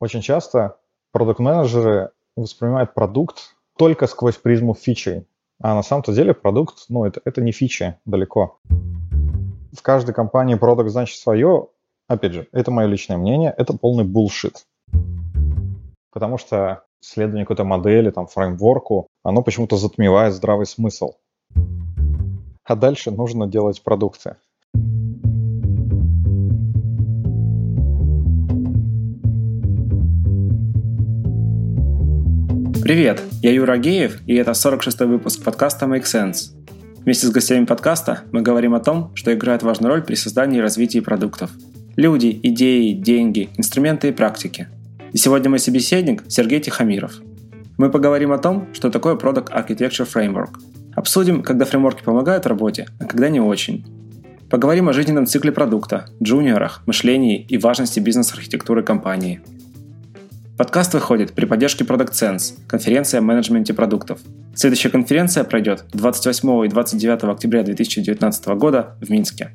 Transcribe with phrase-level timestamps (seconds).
[0.00, 0.76] Очень часто
[1.10, 5.26] продукт-менеджеры воспринимают продукт только сквозь призму фичей.
[5.60, 8.60] А на самом-то деле продукт, ну, это, это не фичи далеко.
[9.72, 11.68] В каждой компании продукт значит свое.
[12.06, 14.66] Опять же, это мое личное мнение, это полный булшит.
[16.12, 21.14] Потому что следование какой-то модели, там, фреймворку, оно почему-то затмевает здравый смысл.
[22.64, 24.36] А дальше нужно делать продукты.
[32.88, 36.54] Привет, я Юра Геев, и это 46-й выпуск подкаста Make Sense.
[37.04, 40.62] Вместе с гостями подкаста мы говорим о том, что играет важную роль при создании и
[40.62, 41.50] развитии продуктов.
[41.96, 44.68] Люди, идеи, деньги, инструменты и практики.
[45.12, 47.12] И сегодня мой собеседник Сергей Тихомиров.
[47.76, 50.58] Мы поговорим о том, что такое Product Architecture Framework.
[50.96, 53.84] Обсудим, когда фреймворки помогают в работе, а когда не очень.
[54.48, 59.42] Поговорим о жизненном цикле продукта, джуниорах, мышлении и важности бизнес-архитектуры компании–
[60.58, 64.18] Подкаст выходит при поддержке Product Sense, конференция о менеджменте продуктов.
[64.56, 69.52] Следующая конференция пройдет 28 и 29 октября 2019 года в Минске.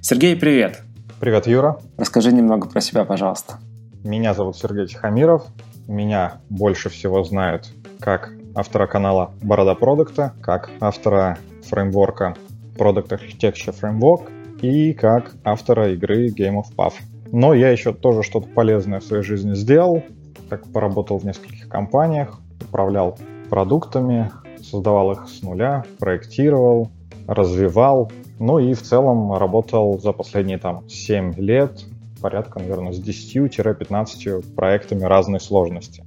[0.00, 0.82] Сергей, привет!
[1.20, 1.78] Привет, Юра.
[1.96, 3.60] Расскажи немного про себя, пожалуйста.
[4.02, 5.46] Меня зовут Сергей Тихомиров.
[5.86, 7.70] Меня больше всего знают
[8.00, 11.38] как автора канала Борода Продукта, как автора
[11.70, 12.34] фреймворка
[12.76, 14.28] Product Architecture Framework
[14.60, 16.94] и как автора игры Game of Puff.
[17.30, 20.02] Но я еще тоже что-то полезное в своей жизни сделал
[20.48, 23.18] как поработал в нескольких компаниях, управлял
[23.50, 24.30] продуктами,
[24.62, 26.90] создавал их с нуля, проектировал,
[27.26, 28.10] развивал.
[28.38, 31.84] Ну и в целом работал за последние там 7 лет
[32.20, 36.04] порядка, наверное, с 10-15 проектами разной сложности.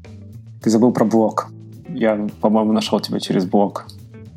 [0.62, 1.48] Ты забыл про блог.
[1.88, 3.88] Я, по-моему, нашел тебя через блог.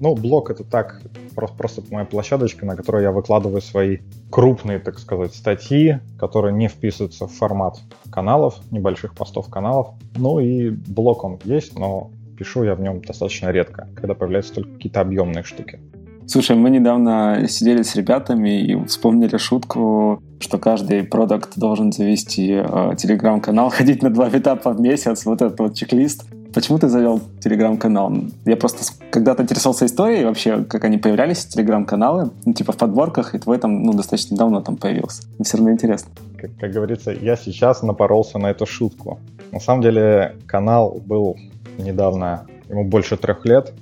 [0.02, 1.00] Ну, блог это так,
[1.36, 3.98] просто, просто моя площадочка, на которой я выкладываю свои
[4.30, 7.78] крупные, так сказать, статьи, которые не вписываются в формат
[8.10, 9.90] каналов, небольших постов каналов.
[10.16, 14.72] Ну и блог он есть, но пишу я в нем достаточно редко, когда появляются только
[14.72, 15.78] какие-то объемные штуки.
[16.26, 22.94] Слушай, мы недавно сидели с ребятами и вспомнили шутку, что каждый продукт должен завести э,
[22.98, 26.26] телеграм-канал, ходить на два этапа в месяц, вот этот вот чек-лист.
[26.54, 28.12] Почему ты завел телеграм-канал?
[28.44, 33.38] Я просто когда-то интересовался историей вообще, как они появлялись, телеграм-каналы, ну, типа в подборках, и
[33.38, 35.22] твой там, ну, достаточно давно там появился.
[35.38, 36.10] Мне все равно интересно.
[36.38, 39.18] Как, как говорится, я сейчас напоролся на эту шутку.
[39.50, 41.36] На самом деле канал был
[41.78, 43.72] недавно, ему больше трех лет,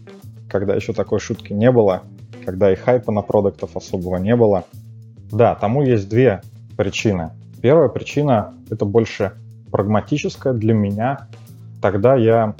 [0.48, 2.02] когда еще такой шутки не было,
[2.44, 4.64] когда и хайпа на продуктов особого не было.
[5.32, 6.40] Да, тому есть две
[6.76, 7.30] причины.
[7.62, 9.32] Первая причина— это больше
[9.70, 11.28] прагматическая для меня,
[11.80, 12.54] Тогда я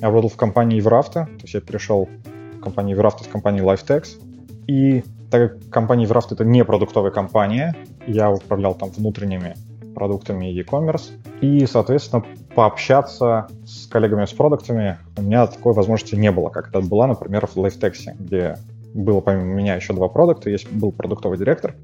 [0.00, 2.08] работал в компании Еврафта, то есть я перешел
[2.56, 4.20] в компанию Еврафта с компанией Lifetex.
[4.66, 7.74] И так как компания Еврафта это не продуктовая компания,
[8.06, 9.54] я управлял там внутренними
[9.94, 11.10] продуктами e-commerce.
[11.40, 12.24] И, соответственно,
[12.54, 17.46] пообщаться с коллегами с продуктами у меня такой возможности не было, как это была, например,
[17.46, 18.56] в Lifetex, где
[18.94, 21.74] было помимо меня еще два продукта, есть был продуктовый директор.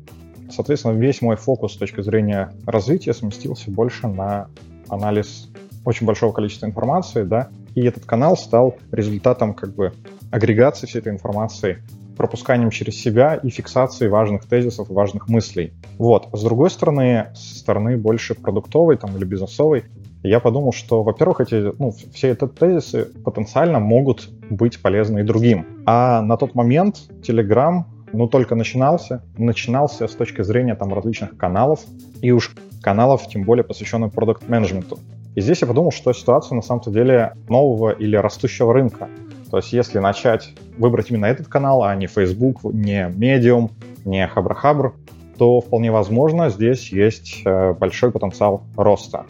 [0.51, 4.49] Соответственно, весь мой фокус с точки зрения развития сместился больше на
[4.89, 5.49] анализ
[5.85, 9.93] очень большого количества информации, да, и этот канал стал результатом как бы
[10.31, 11.83] агрегации всей этой информации,
[12.17, 15.73] пропусканием через себя и фиксацией важных тезисов, важных мыслей.
[15.99, 16.29] Вот.
[16.33, 19.85] С другой стороны, с стороны больше продуктовой там, или бизнесовой,
[20.25, 25.65] я подумал, что, во-первых, эти, ну, все эти тезисы потенциально могут быть полезны и другим.
[25.87, 31.81] А на тот момент Telegram, ну, только начинался, начинался с точки зрения там различных каналов,
[32.21, 32.53] и уж
[32.83, 34.99] каналов, тем более посвященных продукт-менеджменту.
[35.35, 39.09] И здесь я подумал, что ситуация на самом-то деле нового или растущего рынка.
[39.51, 43.71] То есть если начать выбрать именно этот канал, а не Facebook, не Medium,
[44.05, 44.93] не Хабр-Хабр,
[45.39, 49.27] то вполне возможно здесь есть э, большой потенциал роста.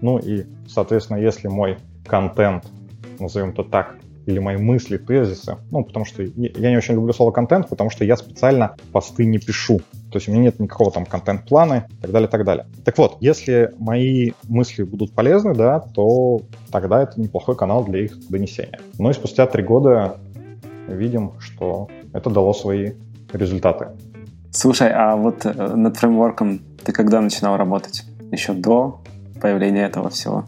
[0.00, 2.64] Ну и, соответственно, если мой контент,
[3.18, 3.96] назовем это так,
[4.26, 5.56] или мои мысли, тезисы.
[5.70, 9.38] Ну, потому что я не очень люблю слово контент, потому что я специально посты не
[9.38, 9.80] пишу.
[10.10, 12.66] То есть у меня нет никакого там контент-плана и так далее, так далее.
[12.84, 18.28] Так вот, если мои мысли будут полезны, да, то тогда это неплохой канал для их
[18.28, 18.80] донесения.
[18.98, 20.16] Но и спустя три года
[20.88, 22.92] видим, что это дало свои
[23.32, 23.88] результаты.
[24.50, 28.04] Слушай, а вот э, над фреймворком ты когда начинал работать?
[28.32, 29.00] Еще до
[29.40, 30.44] появления этого всего?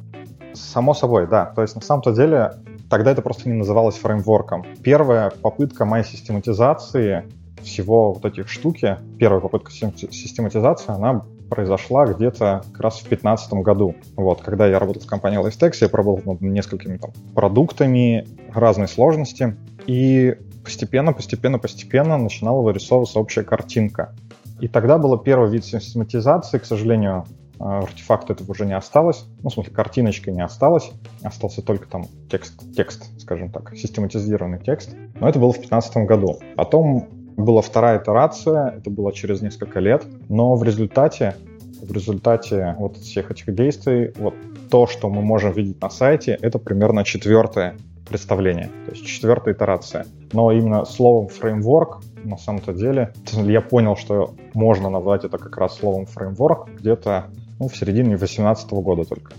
[0.55, 1.47] Само собой, да.
[1.47, 2.53] То есть на самом-то деле
[2.93, 4.67] Тогда это просто не называлось фреймворком.
[4.83, 7.25] Первая попытка моей систематизации
[7.63, 13.95] всего вот этих штуки, первая попытка систематизации, она произошла где-то как раз в 2015 году.
[14.17, 19.55] Вот, когда я работал в компании Lifetex, я поработал над несколькими там, продуктами разной сложности,
[19.87, 24.15] и постепенно, постепенно, постепенно начинала вырисовываться общая картинка.
[24.61, 27.27] И тогда был первый вид систематизации, к сожалению,
[27.59, 30.91] а, артефакт этого уже не осталось, ну, в смысле, картиночка не осталась,
[31.23, 36.39] остался только там текст, текст, скажем так, систематизированный текст, но это было в 2015 году.
[36.57, 41.37] Потом была вторая итерация, это было через несколько лет, но в результате
[41.83, 44.35] в результате вот всех этих действий, вот
[44.71, 47.75] то, что мы можем видеть на сайте, это примерно четвертое
[48.09, 50.07] представление, то есть четвертая итерация.
[50.33, 55.77] Но именно словом фреймворк на самом-то деле я понял, что можно назвать это как раз
[55.77, 57.27] словом фреймворк где-то
[57.59, 59.33] ну, в середине 2018 года только.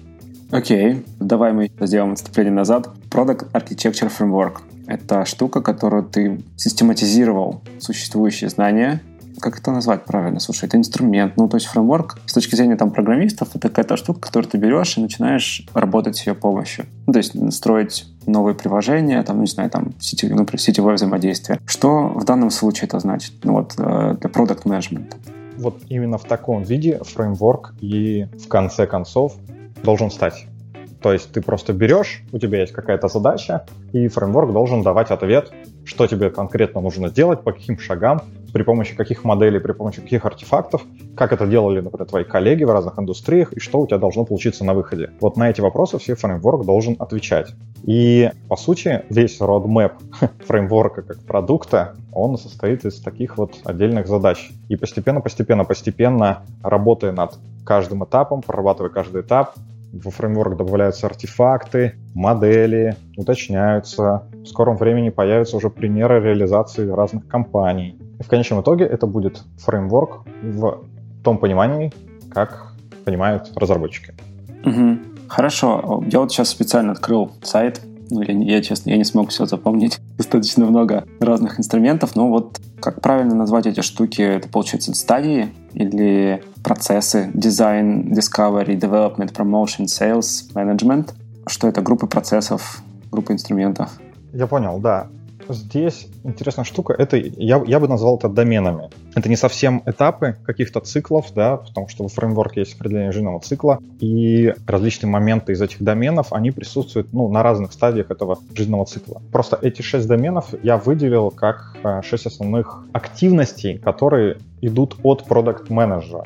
[0.51, 1.06] Окей, okay.
[1.19, 2.90] давай мы сделаем отступление назад.
[3.10, 4.57] Product Architecture Framework—
[4.88, 9.01] это штука, которую ты систематизировал существующие знания
[9.44, 10.39] как это назвать правильно?
[10.39, 11.33] Слушай, это инструмент.
[11.35, 14.97] Ну, то есть фреймворк с точки зрения там программистов, это какая-то штука, которую ты берешь
[14.97, 16.85] и начинаешь работать с ее помощью.
[17.07, 21.59] Ну, то есть строить новые приложения, там, не знаю, там, сети, ну, сетевое взаимодействие.
[21.65, 23.33] Что в данном случае это значит?
[23.44, 25.18] Ну, вот э, для продукт менеджмента
[25.57, 29.35] Вот именно в таком виде фреймворк и в конце концов
[29.83, 30.47] должен стать.
[31.04, 35.52] То есть ты просто берешь, у тебя есть какая-то задача, и фреймворк должен давать ответ,
[35.84, 38.22] что тебе конкретно нужно сделать, по каким шагам,
[38.54, 40.82] при помощи каких моделей, при помощи каких артефактов,
[41.18, 44.64] как это делали, например, твои коллеги в разных индустриях, и что у тебя должно получиться
[44.64, 45.10] на выходе.
[45.20, 47.54] Вот на эти вопросы все фреймворк должен отвечать.
[47.84, 49.94] И, по сути, весь roadmap
[50.48, 54.52] фреймворка как продукта, он состоит из таких вот отдельных задач.
[54.70, 59.56] И постепенно, постепенно, постепенно, работая над каждым этапом, прорабатывая каждый этап,
[59.94, 64.28] во фреймворк добавляются артефакты, модели, уточняются.
[64.34, 68.00] В скором времени появятся уже примеры реализации разных компаний.
[68.19, 70.84] И в конечном итоге это будет фреймворк в
[71.24, 71.94] том понимании,
[72.31, 72.74] как
[73.06, 74.16] понимают разработчики.
[74.66, 74.98] Угу.
[75.28, 76.04] Хорошо.
[76.07, 77.81] Я вот сейчас специально открыл сайт.
[78.10, 80.00] Ну, я, я, честно, я не смог все запомнить.
[80.18, 82.16] Достаточно много разных инструментов.
[82.16, 84.22] Но вот как правильно назвать эти штуки?
[84.22, 87.32] Это, получается, стадии или процессы?
[87.34, 91.14] Design, Discovery, Development, Promotion, Sales, Management.
[91.48, 91.82] Что это?
[91.82, 93.90] Группы процессов, группы инструментов?
[94.34, 95.08] Я понял, да.
[95.50, 98.90] Здесь интересная штука, это я, я бы назвал это доменами.
[99.16, 103.80] Это не совсем этапы каких-то циклов, да, потому что в фреймворке есть определение жизненного цикла,
[104.00, 109.22] и различные моменты из этих доменов, они присутствуют ну, на разных стадиях этого жизненного цикла.
[109.31, 116.25] Просто эти шесть доменов я выделил как э, шесть основных активностей, которые идут от продукт-менеджера.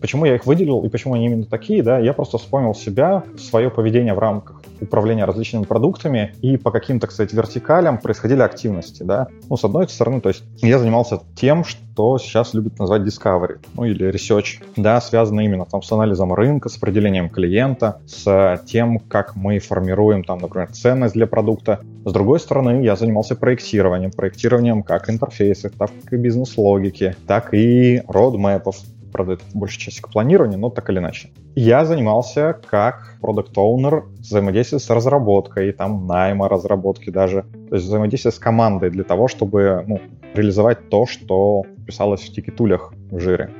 [0.00, 3.70] Почему я их выделил и почему они именно такие, да, я просто вспомнил себя, свое
[3.70, 9.28] поведение в рамках управления различными продуктами и по каким, так сказать, вертикалям происходили активности, да.
[9.48, 13.84] Ну, с одной стороны, то есть я занимался тем, что сейчас любят назвать discovery, ну,
[13.84, 19.36] или research, да, связано именно там с анализом рынка, с определением клиента, с тем, как
[19.36, 21.80] мы формируем там, например, ценность для продукта.
[22.04, 28.76] С другой стороны, я занимался проектированием, проектированием как интерфейсов, так и бизнес-логики, так и родмэпов,
[29.14, 31.30] правда, это большая часть к планированию, но так или иначе.
[31.54, 38.32] Я занимался как продукт оунер взаимодействие с разработкой, там найма разработки даже, то есть взаимодействие
[38.32, 40.00] с командой для того, чтобы ну,
[40.34, 43.50] реализовать то, что писалось в тикетулях в жире.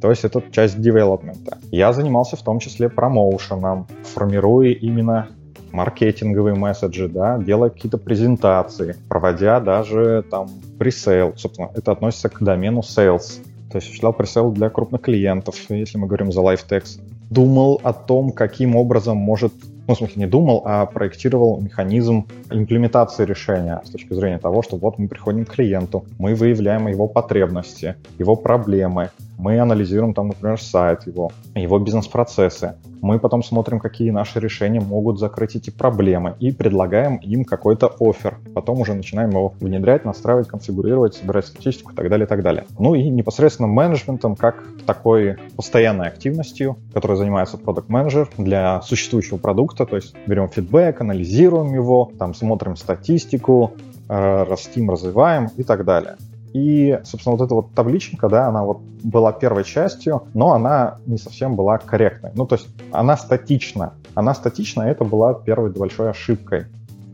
[0.00, 1.58] То есть это часть девелопмента.
[1.70, 5.28] Я занимался в том числе промоушеном, формируя именно
[5.70, 10.48] маркетинговые месседжи, да, делая какие-то презентации, проводя даже там
[10.80, 11.34] пресейл.
[11.36, 13.40] Собственно, это относится к домену sales
[13.76, 16.98] то есть осуществлял пресейл для крупных клиентов, если мы говорим за LiveText.
[17.28, 19.52] Думал о том, каким образом может
[19.86, 24.76] ну, в смысле, не думал, а проектировал механизм имплементации решения с точки зрения того, что
[24.76, 30.60] вот мы приходим к клиенту, мы выявляем его потребности, его проблемы, мы анализируем там, например,
[30.60, 32.74] сайт его, его бизнес-процессы.
[33.02, 38.38] Мы потом смотрим, какие наши решения могут закрыть эти проблемы и предлагаем им какой-то офер.
[38.54, 42.64] Потом уже начинаем его внедрять, настраивать, конфигурировать, собирать статистику и так далее, и так далее.
[42.78, 49.84] Ну и непосредственно менеджментом, как такой постоянной активностью, которой занимается продукт менеджер для существующего продукта.
[49.84, 53.74] То есть берем фидбэк, анализируем его, там смотрим статистику,
[54.08, 56.16] э, растим, развиваем и так далее.
[56.52, 61.18] И, собственно, вот эта вот табличка, да, она вот была первой частью, но она не
[61.18, 62.30] совсем была корректной.
[62.34, 63.94] Ну, то есть она статична.
[64.14, 66.66] Она статична, это была первой большой ошибкой.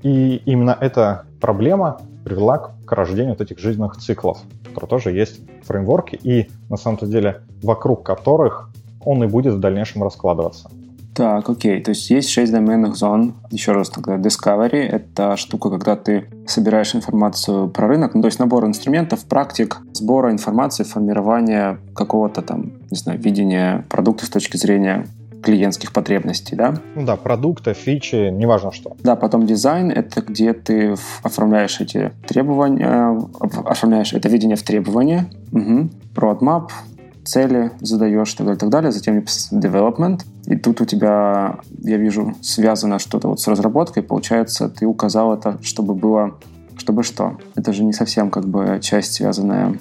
[0.02, 5.66] И именно эта проблема привела к рождению вот этих жизненных циклов, которые тоже есть в
[5.66, 8.70] фреймворке, и на самом-то деле вокруг которых
[9.04, 10.70] он и будет в дальнейшем раскладываться.
[11.14, 11.82] Так, окей.
[11.82, 13.34] То есть есть шесть доменных зон.
[13.50, 18.38] Еще раз тогда Discovery— это штука, когда ты собираешь информацию про рынок, ну, то есть
[18.38, 25.06] набор инструментов, практик, сбора информации, формирования какого-то там, не знаю, видения продукта с точки зрения
[25.42, 26.74] клиентских потребностей, да?
[26.94, 28.96] Ну да, продукта, фичи, неважно что.
[29.02, 33.20] Да, потом дизайн— это где ты оформляешь эти требования,
[33.64, 35.26] оформляешь это видение в требования.
[35.52, 35.90] Угу.
[36.14, 36.68] Roadmap,
[37.24, 38.92] цели задаешь и так далее, и так далее.
[38.92, 40.22] Затем development.
[40.46, 44.02] И тут у тебя, я вижу, связано что-то вот с разработкой.
[44.02, 46.38] Получается, ты указал это, чтобы было...
[46.76, 47.36] Чтобы что?
[47.54, 49.78] Это же не совсем как бы часть, связанная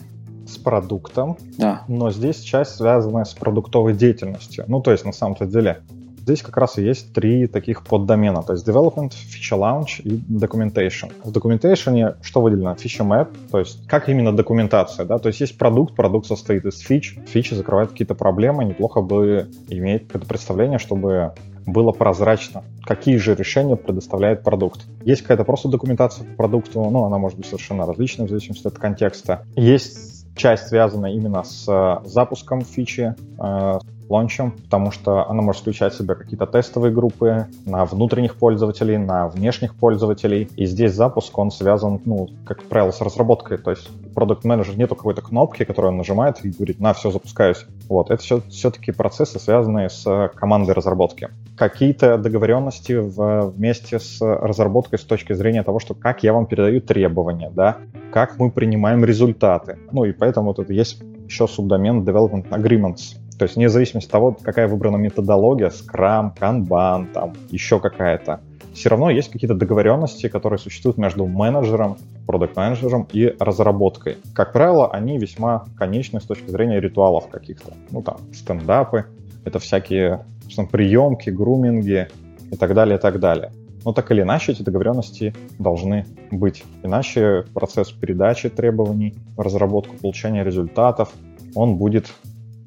[0.48, 1.84] с продуктом, да.
[1.88, 4.66] но здесь часть связанная с продуктовой деятельностью.
[4.68, 5.82] Ну, то есть, на самом-то деле,
[6.22, 11.12] Здесь как раз и есть три таких поддомена, то есть Development, Feature Launch и Documentation.
[11.24, 12.74] В Documentation что выделено?
[12.74, 16.78] Feature Map, то есть как именно документация, да, то есть есть продукт, продукт состоит из
[16.78, 21.34] фич, фичи закрывают какие-то проблемы, неплохо бы иметь представление, чтобы
[21.66, 24.82] было прозрачно, какие же решения предоставляет продукт.
[25.04, 28.78] Есть какая-то просто документация по продукту, ну, она может быть совершенно различной в зависимости от
[28.78, 29.44] контекста.
[29.56, 33.80] Есть часть, связанная именно с э, запуском фичи, э,
[34.12, 39.28] лончем, потому что она может включать в себя какие-то тестовые группы на внутренних пользователей, на
[39.28, 40.50] внешних пользователей.
[40.56, 43.58] И здесь запуск, он связан, ну, как правило, с разработкой.
[43.58, 47.66] То есть продукт менеджер нету какой-то кнопки, которую он нажимает и говорит, на, все, запускаюсь.
[47.88, 51.30] Вот, это все, все-таки процессы, связанные с командой разработки.
[51.58, 56.82] Какие-то договоренности в, вместе с разработкой с точки зрения того, что как я вам передаю
[56.82, 57.78] требования, да,
[58.12, 59.78] как мы принимаем результаты.
[59.92, 64.12] Ну и поэтому вот это есть еще субдомен Development Agreements, то есть вне зависимости от
[64.12, 68.40] того, какая выбрана методология, Scrum, Kanban, там еще какая-то,
[68.72, 74.18] все равно есть какие-то договоренности, которые существуют между менеджером, продукт-менеджером и разработкой.
[74.36, 77.74] Как правило, они весьма конечны с точки зрения ритуалов каких-то.
[77.90, 79.06] Ну там, стендапы,
[79.44, 80.24] это всякие
[80.56, 82.10] там, приемки, груминги
[82.52, 83.52] и так далее, и так далее.
[83.84, 86.64] Но так или иначе эти договоренности должны быть.
[86.84, 91.12] Иначе процесс передачи требований, разработку получения результатов,
[91.56, 92.14] он будет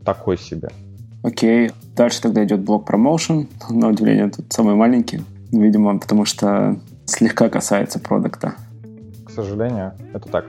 [0.04, 0.68] такой себе.
[1.22, 1.70] Окей.
[1.96, 3.48] Дальше тогда идет блок промоушен.
[3.70, 5.22] На удивление, тут самый маленький.
[5.52, 8.54] Видимо, потому что слегка касается продукта.
[9.24, 10.44] К сожалению, это так.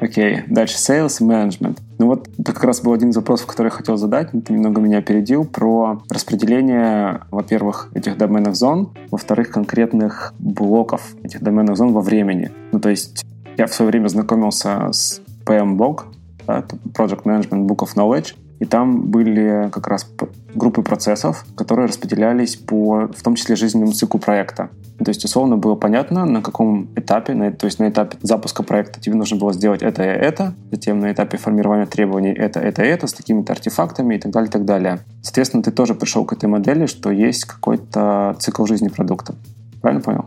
[0.00, 1.78] Окей, дальше sales и management.
[1.98, 4.52] Ну вот это как раз был один из вопросов, который я хотел задать, но ты
[4.52, 11.92] немного меня опередил, про распределение, во-первых, этих доменных зон, во-вторых, конкретных блоков этих доменных зон
[11.92, 12.50] во времени.
[12.72, 13.24] Ну то есть
[13.56, 16.06] я в свое время знакомился с PM-блок,
[16.46, 20.10] Project Management Book of Knowledge, и там были как раз
[20.54, 24.70] группы процессов, которые распределялись по, в том числе, жизненному циклу проекта.
[24.98, 29.02] То есть, условно, было понятно, на каком этапе, на, то есть на этапе запуска проекта
[29.02, 32.86] тебе нужно было сделать это и это, затем на этапе формирования требований это, это и
[32.86, 35.00] это, с такими-то артефактами и так далее, и так далее.
[35.20, 39.34] Соответственно, ты тоже пришел к этой модели, что есть какой-то цикл жизни продукта.
[39.82, 40.24] Правильно понял?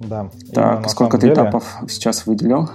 [0.00, 0.28] Да.
[0.52, 1.34] Так, сколько ты деле...
[1.34, 2.68] этапов сейчас выделил?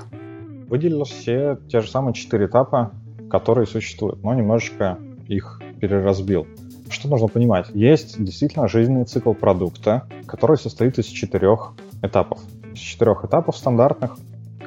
[0.70, 2.94] Выделил все те же самые четыре этапа,
[3.30, 6.48] которые существуют, но немножечко их переразбил.
[6.90, 7.68] Что нужно понимать?
[7.74, 12.40] Есть действительно жизненный цикл продукта, который состоит из четырех этапов.
[12.74, 14.18] Из четырех этапов стандартных,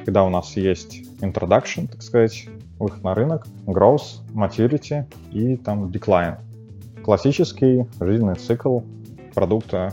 [0.05, 2.47] когда у нас есть introduction, так сказать,
[2.79, 6.37] выход на рынок, growth, maturity и там decline.
[7.05, 8.81] Классический жизненный цикл
[9.35, 9.93] продукта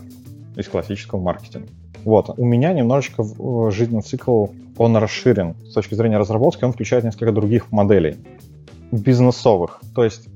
[0.55, 1.69] из классического маркетинга.
[2.03, 3.23] Вот, у меня немножечко
[3.71, 4.47] жизненный цикл,
[4.77, 5.55] он расширен.
[5.65, 8.17] С точки зрения разработки он включает несколько других моделей
[8.91, 9.81] бизнесовых.
[9.95, 10.27] То есть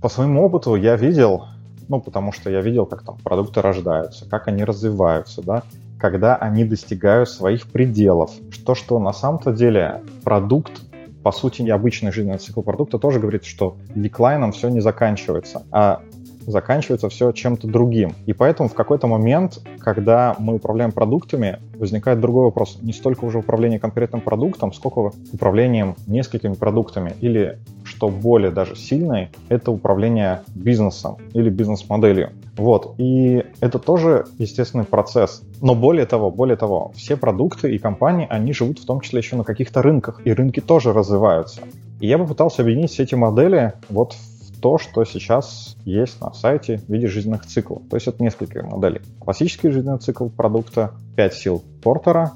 [0.00, 1.44] по своему опыту я видел,
[1.88, 5.62] ну, потому что я видел, как там продукты рождаются, как они развиваются, да,
[5.98, 8.30] когда они достигают своих пределов.
[8.66, 10.82] То, что на самом-то деле продукт,
[11.22, 16.02] по сути, необычный жизненный цикл продукта тоже говорит, что деклайном все не заканчивается, а
[16.46, 18.14] заканчивается все чем-то другим.
[18.26, 22.78] И поэтому в какой-то момент, когда мы управляем продуктами, возникает другой вопрос.
[22.82, 27.14] Не столько уже управление конкретным продуктом, сколько управлением несколькими продуктами.
[27.20, 32.30] Или, что более даже сильное, это управление бизнесом или бизнес-моделью.
[32.56, 32.94] Вот.
[32.98, 35.42] И это тоже естественный процесс.
[35.60, 39.36] Но более того, более того, все продукты и компании, они живут в том числе еще
[39.36, 41.62] на каких-то рынках, и рынки тоже развиваются.
[42.00, 44.33] И я попытался объединить все эти модели вот в
[44.64, 47.82] то, что сейчас есть на сайте в виде жизненных циклов.
[47.90, 49.02] То есть это несколько моделей.
[49.20, 52.32] Классический жизненный цикл продукта 5 сил Портера.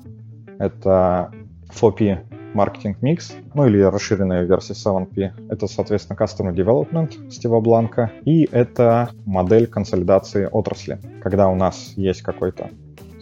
[0.59, 1.33] Это
[1.71, 2.19] 4P
[2.53, 5.49] Marketing Mix, ну или расширенная версия 7P.
[5.49, 8.13] Это, соответственно, Customer Development Стива Бланка.
[8.27, 12.69] И это модель консолидации отрасли, когда у нас есть какой-то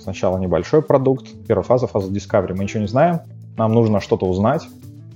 [0.00, 2.54] сначала небольшой продукт, первая фаза, фаза Discovery.
[2.56, 3.20] Мы ничего не знаем,
[3.56, 4.66] нам нужно что-то узнать,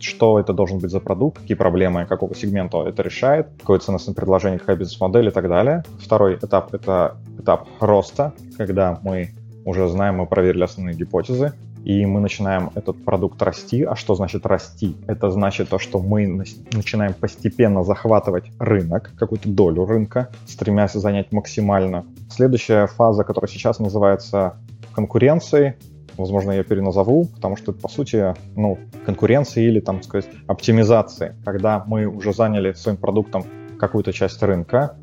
[0.01, 4.59] что это должен быть за продукт, какие проблемы какого сегмента это решает, какое ценностное предложение,
[4.59, 5.85] какая бизнес-модель и так далее.
[6.01, 9.31] Второй этап— это этап роста, когда мы
[9.65, 11.53] уже знаем, мы проверили основные гипотезы,
[11.85, 13.85] и мы начинаем этот продукт расти.
[13.85, 14.97] А что значит расти?
[15.07, 16.27] Это значит то, что мы
[16.73, 22.05] начинаем постепенно захватывать рынок, какую-то долю рынка, стремясь занять максимально.
[22.29, 24.57] Следующая фаза, которая сейчас называется
[24.93, 25.75] конкуренцией,
[26.21, 31.85] возможно, я переназову, потому что это, по сути, ну, конкуренция или, там сказать, оптимизация, когда
[31.87, 33.45] мы уже заняли своим продуктом
[33.79, 34.97] какую-то часть рынка,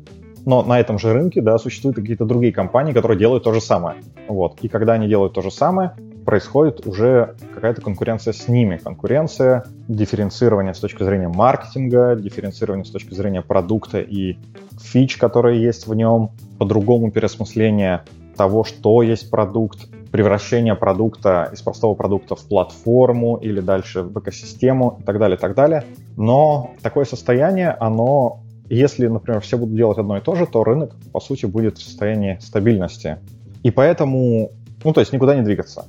[0.46, 3.98] но на этом же рынке, да, существуют какие-то другие компании, которые делают то же самое.
[4.28, 4.58] Вот.
[4.62, 5.92] И когда они делают то же самое,
[6.24, 8.76] происходит уже какая-то конкуренция с ними.
[8.76, 14.36] Конкуренция, дифференцирование с точки зрения маркетинга, дифференцирование с точки зрения продукта и
[14.80, 18.04] фич, которые есть в нем, по-другому переосмысление
[18.36, 24.98] того, что есть продукт, превращение продукта из простого продукта в платформу или дальше в экосистему
[25.00, 25.84] и так далее, и так далее.
[26.16, 30.94] Но такое состояние, оно, если, например, все будут делать одно и то же, то рынок,
[31.12, 33.18] по сути, будет в состоянии стабильности.
[33.62, 34.52] И поэтому,
[34.84, 35.84] ну, то есть никуда не двигаться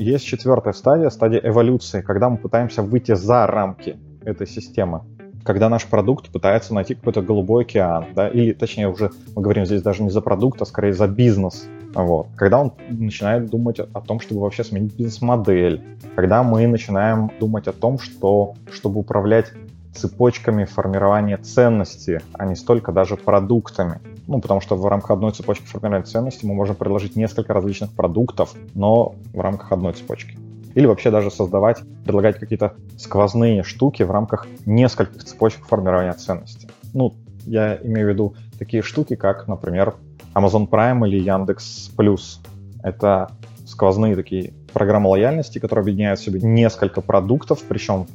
[0.00, 5.02] есть четвертая стадия, стадия эволюции, когда мы пытаемся выйти за рамки этой системы
[5.42, 9.80] когда наш продукт пытается найти какой-то голубой океан, да, или, точнее, уже мы говорим здесь
[9.80, 12.28] даже не за продукт, а скорее за бизнес, вот.
[12.36, 15.82] Когда он начинает думать о том, чтобы вообще сменить бизнес-модель,
[16.14, 19.52] когда мы начинаем думать о том, что, чтобы управлять
[19.94, 24.00] цепочками формирования ценности, а не столько даже продуктами.
[24.26, 28.54] Ну, потому что в рамках одной цепочки формирования ценности мы можем предложить несколько различных продуктов,
[28.74, 30.38] но в рамках одной цепочки.
[30.74, 36.68] Или вообще даже создавать, предлагать какие-то сквозные штуки в рамках нескольких цепочек формирования ценности.
[36.94, 39.94] Ну, я имею в виду такие штуки, как, например,
[40.34, 42.40] Amazon Prime или Яндекс Плюс.
[42.82, 43.30] Это
[43.66, 48.06] сквозные такие программы лояльности, которые объединяют в себе несколько продуктов, причем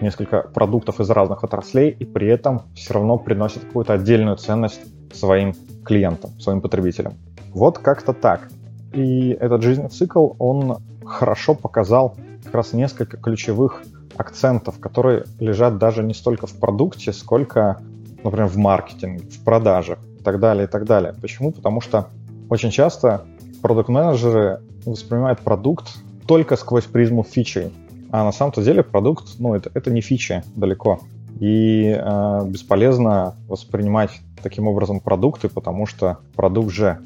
[0.00, 4.80] несколько продуктов из разных отраслей, и при этом все равно приносят какую-то отдельную ценность
[5.14, 7.14] своим клиентам, своим потребителям.
[7.50, 8.48] Вот как-то так.
[8.92, 13.82] И этот жизненный цикл, он хорошо показал как раз несколько ключевых
[14.16, 17.80] акцентов, которые лежат даже не столько в продукте, сколько,
[18.24, 21.14] например, в маркетинге, в продажах и так далее, и так далее.
[21.20, 21.50] Почему?
[21.50, 22.06] Потому что
[22.48, 23.24] очень часто
[23.60, 25.88] продукт-менеджеры воспринимают продукт
[26.28, 27.72] только сквозь призму фичей.
[28.12, 31.00] А на самом-то деле продукт, ну, это, это не фичи далеко.
[31.40, 36.98] И э, бесполезно воспринимать таким образом продукты, потому что продукт же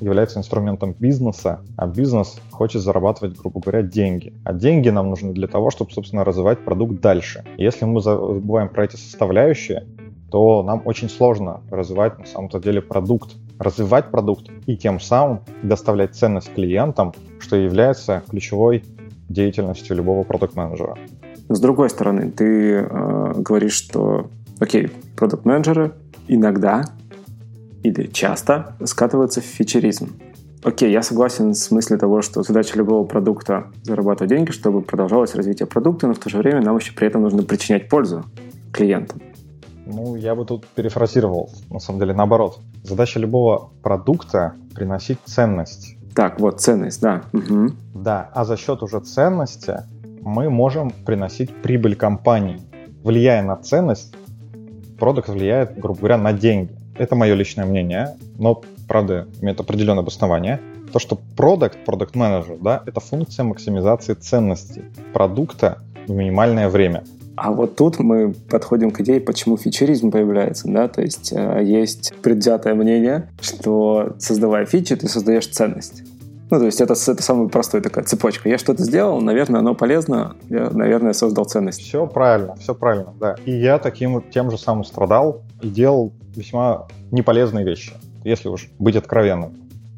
[0.00, 4.32] является инструментом бизнеса, а бизнес хочет зарабатывать, грубо говоря, деньги.
[4.42, 7.44] А деньги нам нужны для того, чтобы, собственно, развивать продукт дальше.
[7.56, 9.86] Если мы забываем про эти составляющие,
[10.34, 13.36] то нам очень сложно развивать на самом-то деле продукт.
[13.60, 18.82] Развивать продукт и тем самым доставлять ценность клиентам, что является ключевой
[19.28, 20.96] деятельностью любого продукт-менеджера.
[21.48, 24.26] С другой стороны, ты э, говоришь, что,
[24.58, 25.92] окей, продукт-менеджеры
[26.26, 26.82] иногда
[27.84, 30.16] или часто скатываются в фичеризм.
[30.64, 35.68] Окей, я согласен с мыслью того, что задача любого продукта зарабатывать деньги, чтобы продолжалось развитие
[35.68, 38.24] продукта, но в то же время нам еще при этом нужно причинять пользу
[38.72, 39.20] клиентам.
[39.94, 42.58] Ну, я бы тут перефразировал, на самом деле, наоборот.
[42.82, 45.96] Задача любого продукта— приносить ценность.
[46.14, 47.22] Так, вот ценность, да.
[47.32, 47.70] Угу.
[47.94, 49.82] Да, а за счет уже ценности
[50.22, 52.60] мы можем приносить прибыль компании.
[53.04, 54.16] Влияя на ценность,
[54.98, 56.72] продукт влияет, грубо говоря, на деньги.
[56.98, 60.60] Это мое личное мнение, но, правда, имеет определенное обоснование.
[60.92, 65.78] То, что продукт, продукт менеджер, да, это функция максимизации ценности продукта
[66.08, 67.04] в минимальное время.
[67.36, 72.14] А вот тут мы подходим к идее, почему фичеризм появляется, да, то есть э, есть
[72.22, 76.04] предвзятое мнение, что создавая фичи, ты создаешь ценность.
[76.50, 78.48] Ну, то есть это, это самая простая такая цепочка.
[78.48, 81.80] Я что-то сделал, наверное, оно полезно, я, наверное, создал ценность.
[81.80, 83.34] Все правильно, все правильно, да.
[83.44, 87.92] И я таким тем же самым страдал и делал весьма неполезные вещи,
[88.22, 89.52] если уж быть откровенным.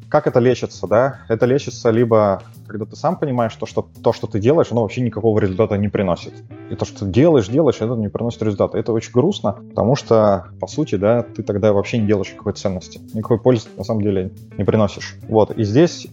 [0.09, 1.19] Как это лечится, да?
[1.27, 5.01] Это лечится либо, когда ты сам понимаешь, то, что то, что ты делаешь, оно вообще
[5.01, 6.33] никакого результата не приносит.
[6.69, 8.77] И то, что ты делаешь, делаешь, это не приносит результата.
[8.77, 13.01] Это очень грустно, потому что, по сути, да, ты тогда вообще не делаешь никакой ценности.
[13.13, 15.17] Никакой пользы, на самом деле, не приносишь.
[15.27, 15.51] Вот.
[15.51, 16.07] И здесь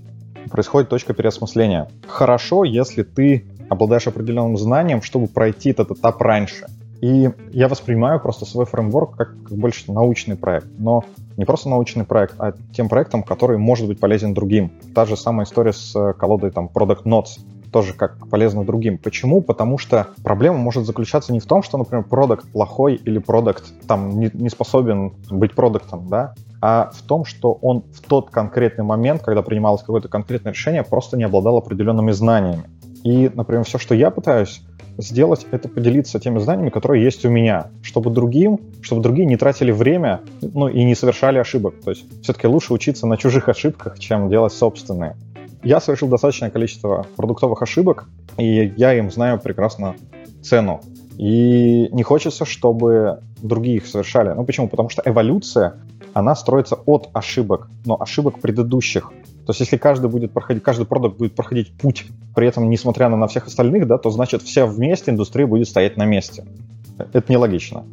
[0.50, 1.88] происходит точка переосмысления.
[2.08, 6.66] Хорошо, если ты обладаешь определенным знанием, чтобы пройти этот этап раньше.
[7.00, 10.66] И я воспринимаю просто свой фреймворк как, как больше научный проект.
[10.78, 11.04] Но
[11.36, 14.72] не просто научный проект, а тем проектом, который может быть полезен другим.
[14.94, 17.40] Та же самая история с э, колодой там Product Notes
[17.74, 18.98] тоже как полезно другим.
[18.98, 19.42] Почему?
[19.42, 24.20] Потому что проблема может заключаться не в том, что, например, продукт плохой или продукт там
[24.20, 29.22] не, не способен быть продуктом, да, а в том, что он в тот конкретный момент,
[29.22, 32.64] когда принималось какое-то конкретное решение, просто не обладал определенными знаниями.
[33.02, 34.62] И, например, все, что я пытаюсь
[34.98, 39.72] сделать, это поделиться теми знаниями, которые есть у меня, чтобы другим, чтобы другие не тратили
[39.72, 41.74] время, ну и не совершали ошибок.
[41.84, 45.16] То есть все-таки лучше учиться на чужих ошибках, чем делать собственные.
[45.62, 49.96] Я совершил достаточное количество продуктовых ошибок, и я им знаю прекрасно
[50.42, 50.82] цену.
[51.16, 54.30] И не хочется, чтобы другие их совершали.
[54.34, 54.68] Ну почему?
[54.68, 55.76] Потому что эволюция,
[56.12, 59.12] она строится от ошибок, но ошибок предыдущих.
[59.46, 63.16] То есть если каждый будет проходить, каждый продукт будет проходить путь, при этом несмотря на,
[63.16, 66.44] на всех остальных, да, то значит вся вместе индустрия будет стоять на месте.
[66.98, 67.84] Это нелогично.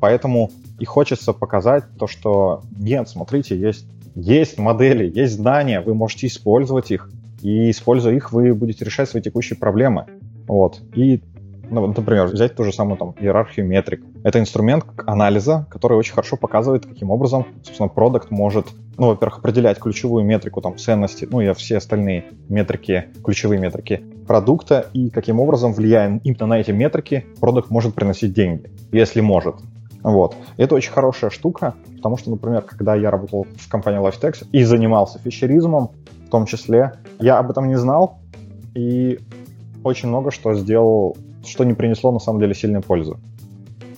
[0.00, 6.26] Поэтому и хочется показать то, что нет, смотрите, есть, есть модели, есть знания, вы можете
[6.26, 7.10] использовать их,
[7.42, 10.06] и используя их, вы будете решать свои текущие проблемы.
[10.46, 10.80] Вот.
[10.94, 11.22] И
[11.70, 14.02] ну, например, взять ту же самую там иерархию метрик.
[14.28, 18.66] Это инструмент анализа, который очень хорошо показывает, каким образом, собственно, продукт может,
[18.98, 24.84] ну, во-первых, определять ключевую метрику там ценности, ну и все остальные метрики, ключевые метрики продукта,
[24.92, 29.54] и каким образом, влияя именно на эти метрики, продукт может приносить деньги, если может.
[30.02, 30.36] Вот.
[30.58, 35.18] Это очень хорошая штука, потому что, например, когда я работал в компании LifeTex и занимался
[35.20, 35.92] фишеризмом,
[36.26, 38.18] в том числе, я об этом не знал,
[38.74, 39.20] и
[39.82, 43.16] очень много что сделал что не принесло на самом деле сильной пользы.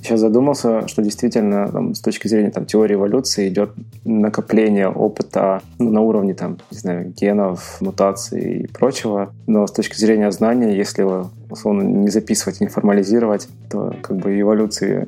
[0.03, 3.73] Сейчас задумался, что действительно там, с точки зрения там, теории эволюции идет
[4.05, 9.33] накопление опыта ну, на уровне там, не знаю, генов, мутаций и прочего.
[9.47, 14.41] Но с точки зрения знания, если его условно не записывать, не формализировать, то как бы
[14.41, 15.07] эволюции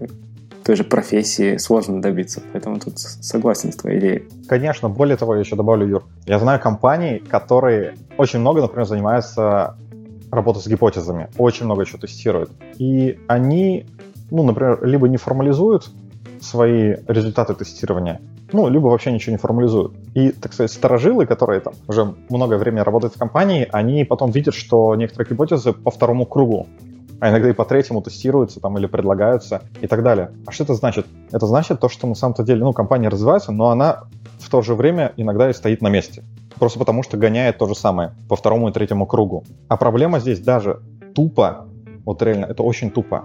[0.65, 2.43] той же профессии сложно добиться.
[2.53, 4.29] Поэтому тут согласен с твоей идеей.
[4.49, 6.05] Конечно, более того, я еще добавлю, Юр.
[6.27, 9.77] Я знаю компании, которые очень много, например, занимаются
[10.31, 12.51] работа с гипотезами, очень много чего тестируют.
[12.79, 13.87] И они,
[14.33, 15.91] ну, например, либо не формализуют
[16.41, 18.21] свои результаты тестирования,
[18.53, 19.93] ну, либо вообще ничего не формализуют.
[20.15, 24.55] И, так сказать, сторожилы, которые там уже много времени работают в компании, они потом видят,
[24.55, 26.67] что некоторые гипотезы по второму кругу,
[27.21, 30.33] а иногда и по третьему тестируются там или предлагаются и так далее.
[30.47, 31.07] А что это значит?
[31.31, 34.05] Это значит то, что на самом-то деле, ну, компания развивается, но она
[34.39, 36.25] в то же время иногда и стоит на месте
[36.63, 39.43] просто потому что гоняет то же самое по второму и третьему кругу.
[39.67, 40.79] А проблема здесь даже
[41.13, 41.67] тупо,
[42.05, 43.25] вот реально, это очень тупо.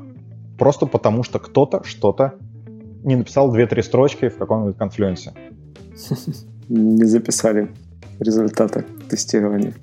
[0.57, 2.33] Просто потому что кто-то что-то
[3.03, 5.33] не написал две-три строчки в каком-нибудь конфлюенсе.
[6.69, 7.69] Не записали
[8.19, 9.73] результаты тестирования.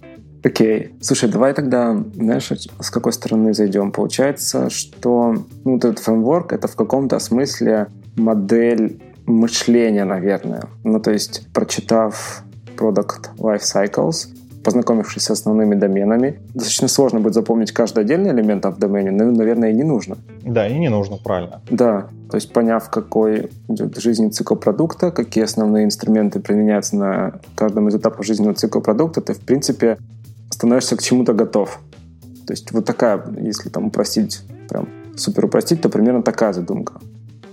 [0.42, 0.94] Окей.
[1.00, 3.92] Слушай, давай тогда, знаешь, с какой стороны зайдем?
[3.92, 5.34] Получается, что
[5.64, 10.64] ну, вот этот фреймворк— это в каком-то смысле модель мышления, наверное.
[10.84, 12.44] Ну, то есть, прочитав
[12.76, 14.28] Product Life Cycles,
[14.64, 16.40] познакомившись с основными доменами.
[16.54, 20.16] Достаточно сложно будет запомнить каждый отдельный элемент в домене, но, наверное, и не нужно.
[20.42, 21.60] Да, и не нужно, правильно.
[21.70, 27.88] Да, то есть поняв, какой идет жизненный цикл продукта, какие основные инструменты применяются на каждом
[27.88, 29.98] из этапов жизненного цикла продукта, ты, в принципе,
[30.50, 31.80] становишься к чему-то готов.
[32.46, 36.94] То есть вот такая, если там упростить, прям супер упростить, то примерно такая задумка.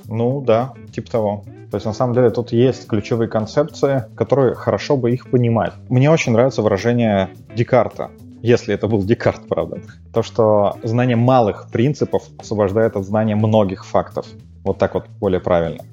[0.05, 1.43] Ну да, типа того.
[1.71, 5.71] То есть, на самом деле, тут есть ключевые концепции, которые хорошо бы их понимать.
[5.87, 9.77] Мне очень нравится выражение Декарта, если это был Декарт, правда.
[10.13, 14.25] То, что знание малых принципов освобождает от знания многих фактов.
[14.65, 15.83] Вот так вот более правильно.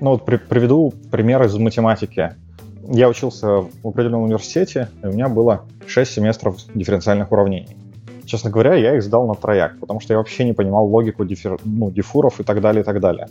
[0.00, 2.34] Ну вот при, приведу пример из математики.
[2.88, 7.76] Я учился в определенном университете, и у меня было 6 семестров дифференциальных уравнений.
[8.26, 11.58] Честно говоря, я их сдал на трояк, потому что я вообще не понимал логику диффер...
[11.64, 13.28] ну, дифуров и так далее, и так далее.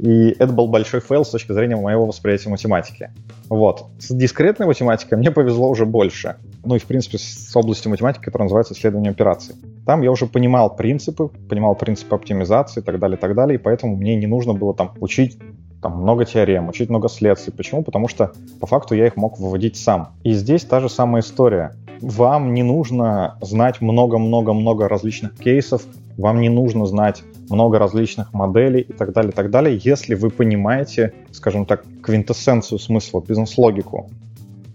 [0.00, 3.10] И это был большой фейл с точки зрения моего восприятия математики.
[3.48, 3.86] Вот.
[3.98, 6.36] С дискретной математикой мне повезло уже больше.
[6.64, 9.54] Ну и, в принципе, с областью математики, которая называется исследование операций.
[9.86, 13.62] Там я уже понимал принципы, понимал принципы оптимизации и так далее, и так далее, и
[13.62, 15.38] поэтому мне не нужно было там учить
[15.82, 17.52] там много теорем, учить много следствий.
[17.52, 17.82] Почему?
[17.82, 20.10] Потому что по факту я их мог выводить сам.
[20.22, 25.82] И здесь та же самая история вам не нужно знать много-много-много различных кейсов,
[26.16, 30.30] вам не нужно знать много различных моделей и так далее, и так далее, если вы
[30.30, 34.10] понимаете, скажем так, квинтэссенцию смысла, бизнес-логику.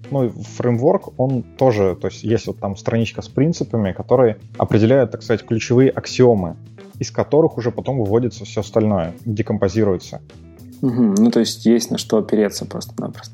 [0.10, 5.24] Ну, фреймворк, он тоже, то есть есть вот там страничка с принципами, которые определяют, так
[5.24, 6.58] сказать, ключевые аксиомы,
[7.00, 10.22] из которых уже потом выводится все остальное, декомпозируется.
[10.82, 13.34] Угу, ну, то есть есть на что опереться просто-напросто.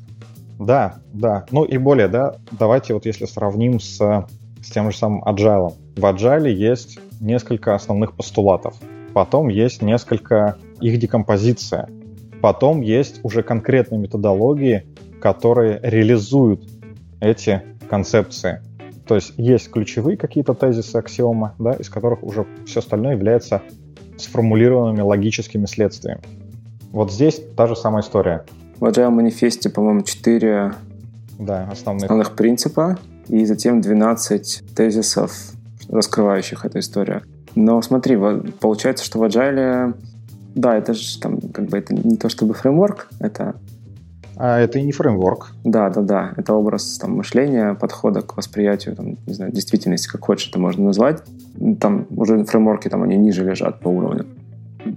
[0.58, 1.46] Да, да.
[1.50, 5.74] Ну и более, да, давайте вот если сравним с, с тем же самым Agile.
[5.96, 8.74] В Agile есть несколько основных постулатов.
[9.14, 11.88] Потом есть несколько их декомпозиция.
[12.42, 14.84] Потом есть уже конкретные методологии,
[15.20, 16.68] которые реализуют
[17.20, 18.60] эти концепции.
[19.06, 23.62] То есть есть ключевые какие-то тезисы, аксиомы, да, из которых уже все остальное является
[24.18, 26.20] сформулированными логическими следствиями.
[26.92, 28.44] Вот здесь та же самая история.
[28.80, 30.74] В Agile манифесте, по-моему, 4
[31.38, 32.04] да, основных.
[32.04, 32.98] основных принципа
[33.28, 35.32] и затем 12 тезисов,
[35.88, 37.22] раскрывающих эту историю.
[37.54, 38.16] Но смотри,
[38.60, 39.94] получается, что в Agile,
[40.54, 43.56] да, это же там как бы это не то чтобы фреймворк, это
[44.40, 45.52] а это и не фреймворк.
[45.64, 46.32] Да, да, да.
[46.36, 50.84] Это образ там, мышления, подхода к восприятию, там, не знаю, действительности, как хочешь это можно
[50.84, 51.24] назвать.
[51.80, 54.26] Там уже фреймворки там они ниже лежат по уровню.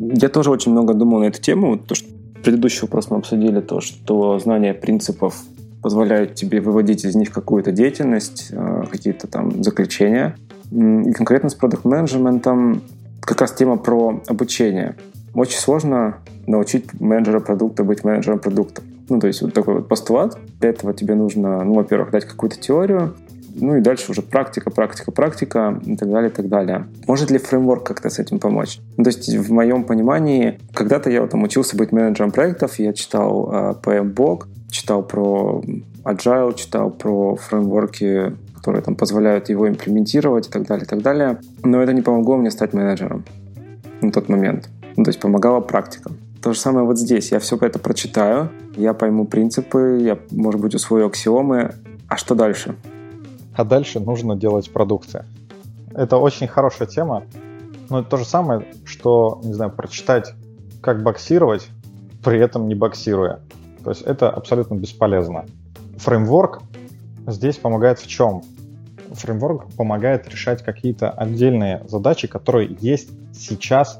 [0.01, 2.07] Я тоже очень много думал на эту тему, то, что
[2.43, 5.35] Предыдущий вопрос мы обсудили то, что знание принципов
[5.81, 10.35] позволяют тебе выводить из них какую-то деятельность, э, какие-то там заключения.
[10.71, 12.81] И конкретно с продукт менеджментом
[13.19, 14.95] как раз тема про обучение.
[15.35, 18.81] Очень сложно научить менеджера продукта быть менеджером продукта.
[19.09, 20.37] Ну, то есть вот такой вот постулат.
[20.59, 23.13] Для этого тебе нужно, ну, во-первых, дать какую-то теорию,
[23.55, 26.87] ну и дальше уже практика, практика, практика и так далее, и так далее.
[27.07, 28.79] Может ли фреймворк как-то с этим помочь?
[28.97, 33.49] Ну, то есть в моем понимании, когда-то я там учился быть менеджером проектов, я читал
[33.51, 35.63] э, PMBOK, читал про
[36.03, 41.39] Agile, читал про фреймворки, которые там позволяют его имплементировать и так далее, и так далее.
[41.63, 43.25] Но это не помогло мне стать менеджером
[44.01, 44.69] на тот момент.
[44.95, 46.11] Ну, то есть помогала практика.
[46.41, 47.31] То же самое вот здесь.
[47.31, 51.75] Я все это прочитаю, я пойму принципы, я, может быть, усвою аксиомы.
[52.07, 52.75] А что дальше?
[53.55, 55.25] А дальше нужно делать продукты.
[55.93, 57.23] Это очень хорошая тема,
[57.89, 60.33] но это то же самое, что, не знаю, прочитать,
[60.81, 61.67] как боксировать,
[62.23, 63.39] при этом не боксируя.
[63.83, 65.45] То есть это абсолютно бесполезно.
[65.97, 66.61] Фреймворк
[67.27, 68.43] здесь помогает в чем?
[69.11, 73.99] Фреймворк помогает решать какие-то отдельные задачи, которые есть сейчас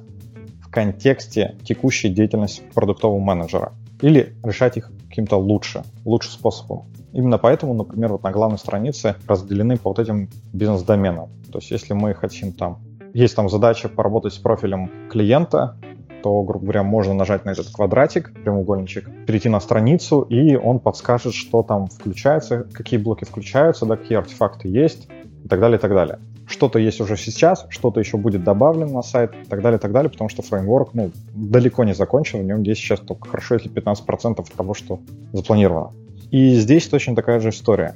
[0.71, 6.85] контексте текущей деятельности продуктового менеджера или решать их каким-то лучше, лучшим способом.
[7.13, 11.29] Именно поэтому, например, вот на главной странице разделены по вот этим бизнес-доменам.
[11.51, 12.79] То есть если мы хотим там,
[13.13, 15.75] есть там задача поработать с профилем клиента,
[16.23, 21.33] то, грубо говоря, можно нажать на этот квадратик, прямоугольничек, перейти на страницу, и он подскажет,
[21.33, 25.07] что там включается, какие блоки включаются, да, какие артефакты есть,
[25.43, 26.19] и так далее, и так далее
[26.51, 30.09] что-то есть уже сейчас, что-то еще будет добавлено на сайт и так далее, так далее,
[30.09, 34.45] потому что фреймворк ну, далеко не закончен, в нем есть сейчас только хорошо, если 15%
[34.55, 34.99] того, что
[35.33, 35.91] запланировано.
[36.29, 37.95] И здесь точно такая же история.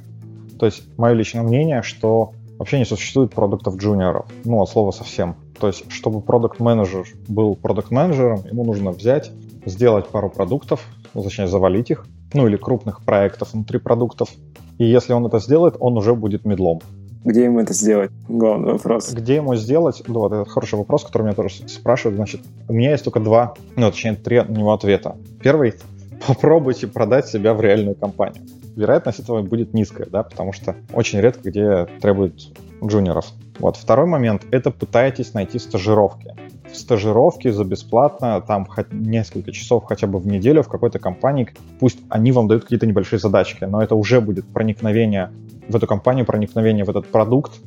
[0.58, 5.36] То есть мое личное мнение, что вообще не существует продуктов джуниоров, ну, от слова совсем.
[5.58, 9.30] То есть, чтобы продукт менеджер был продукт менеджером ему нужно взять,
[9.64, 14.30] сделать пару продуктов, ну, точнее, завалить их, ну, или крупных проектов внутри продуктов.
[14.78, 16.80] И если он это сделает, он уже будет медлом.
[17.26, 18.12] Где ему это сделать?
[18.28, 19.12] Главный вопрос.
[19.12, 20.00] Где ему сделать?
[20.06, 22.14] Ну, вот это хороший вопрос, который меня тоже спрашивают.
[22.14, 25.16] Значит, у меня есть только два, ну, точнее, три на него ответа.
[25.42, 25.74] Первый—
[26.26, 28.44] попробуйте продать себя в реальную компанию.
[28.76, 33.26] Вероятность этого будет низкая, да, потому что очень редко где требуют джуниоров.
[33.58, 33.76] Вот.
[33.76, 36.32] Второй момент— это пытайтесь найти стажировки.
[36.72, 41.48] Стажировки за бесплатно, там хоть несколько часов хотя бы в неделю в какой-то компании,
[41.80, 45.32] пусть они вам дают какие-то небольшие задачки, но это уже будет проникновение
[45.68, 47.60] в эту компанию, проникновение в этот продукт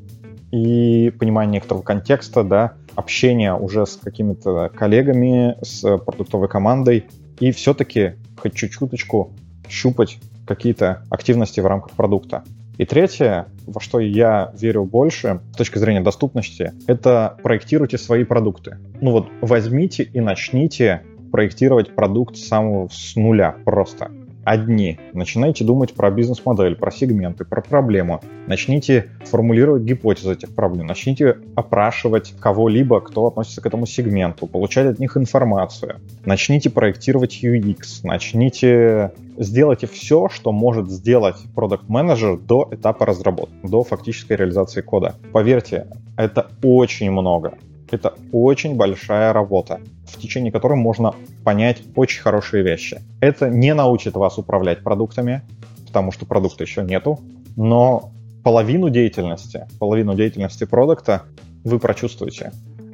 [0.51, 7.05] и понимание некоторого контекста, да, общение уже с какими-то коллегами, с продуктовой командой,
[7.39, 9.31] и все-таки хоть чуть-чуточку
[9.67, 12.43] щупать какие-то активности в рамках продукта.
[12.77, 18.77] И третье, во что я верю больше с точки зрения доступности, это проектируйте свои продукты.
[19.01, 24.09] Ну вот возьмите и начните проектировать продукт с самого с нуля просто
[24.43, 24.99] одни.
[25.13, 28.21] Начинайте думать про бизнес-модель, про сегменты, про проблему.
[28.47, 30.87] Начните формулировать гипотезы этих проблем.
[30.87, 35.97] Начните опрашивать кого-либо, кто относится к этому сегменту, получать от них информацию.
[36.25, 38.01] Начните проектировать UX.
[38.03, 39.11] Начните...
[39.37, 45.15] Сделайте все, что может сделать продукт-менеджер до этапа разработки, до фактической реализации кода.
[45.31, 47.53] Поверьте, это очень много.
[47.91, 53.01] Это очень большая работа, в течение которой можно понять очень хорошие вещи.
[53.21, 55.41] Это не научит вас управлять продуктами,
[55.87, 57.19] потому что продукта еще нету,
[57.55, 58.11] но
[58.43, 61.23] половину деятельности, половину деятельности продукта
[61.63, 62.51] вы прочувствуете.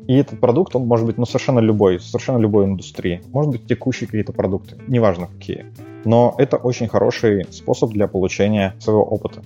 [0.08, 3.22] И этот продукт, он может быть ну, совершенно любой, совершенно любой индустрии.
[3.34, 5.66] Может быть текущие какие-то продукты, неважно какие.
[6.06, 9.42] Но это очень хороший способ для получения своего опыта.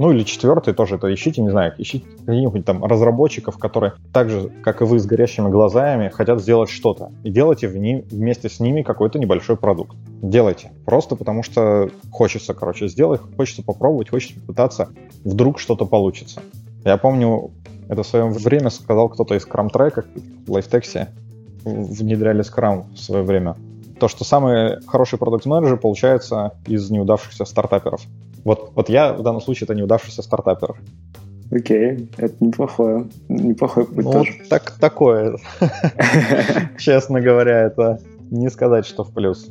[0.00, 4.48] Ну или четвертый тоже это ищите, не знаю, ищите каких-нибудь там разработчиков, которые так же,
[4.62, 7.12] как и вы, с горящими глазами, хотят сделать что-то.
[7.22, 9.94] И делайте в ним, вместе с ними какой-то небольшой продукт.
[10.22, 10.72] Делайте.
[10.86, 14.88] Просто потому что хочется, короче, сделать, хочется попробовать, хочется попытаться.
[15.22, 16.40] Вдруг что-то получится.
[16.82, 17.50] Я помню,
[17.90, 20.06] это в свое время сказал кто-то из Scrum-трека
[20.46, 21.08] в LifeTex,
[21.66, 23.54] внедряли Scrum в свое время.
[23.98, 28.00] То, что самый хороший продукт-менеджер получается из неудавшихся стартаперов.
[28.44, 30.74] Вот, вот я в данном случае это неудавшийся стартапер.
[31.52, 33.06] Окей, это неплохое.
[33.28, 34.32] Неплохой путь ну, тоже.
[34.48, 35.36] Так, такое.
[36.78, 38.00] Честно говоря, это
[38.30, 39.50] не сказать, что в плюс.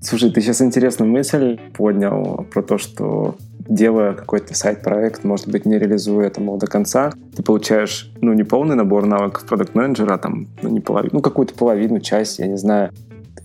[0.00, 3.36] Слушай, ты сейчас интересную мысль поднял про то, что
[3.68, 8.76] делая какой-то сайт-проект, может быть, не реализуя это до конца, ты получаешь, ну, не полный
[8.76, 12.92] набор навыков продукт-менеджера, а там, ну, не половину, ну, какую-то половину, часть, я не знаю,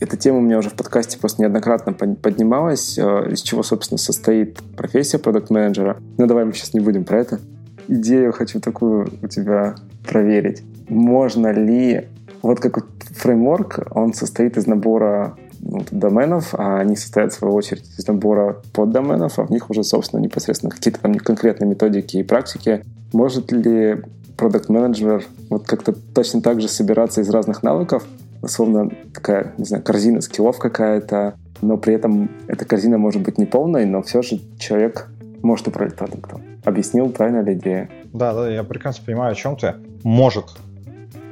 [0.01, 4.57] эта тема у меня уже в подкасте просто неоднократно поднималась, э, из чего, собственно, состоит
[4.75, 5.97] профессия продукт-менеджера.
[6.17, 7.39] Но давай мы сейчас не будем про это.
[7.87, 10.63] Идею хочу такую у тебя проверить.
[10.89, 12.07] Можно ли...
[12.41, 17.53] Вот как вот фреймворк, он состоит из набора ну, доменов, а они состоят, в свою
[17.53, 22.23] очередь, из набора поддоменов, а в них уже, собственно, непосредственно какие-то там конкретные методики и
[22.23, 22.83] практики.
[23.13, 24.01] Может ли
[24.35, 28.03] продукт менеджер вот как-то точно так же собираться из разных навыков,
[28.41, 33.45] условно такая, не знаю, корзина скиллов какая-то, но при этом эта корзина может быть не
[33.45, 35.09] полной, но все же человек
[35.43, 36.41] может управлять продуктом.
[36.63, 37.89] Объяснил, правильно ли идея?
[38.13, 39.75] Да, да, я прекрасно понимаю, о чем ты.
[40.03, 40.45] Может.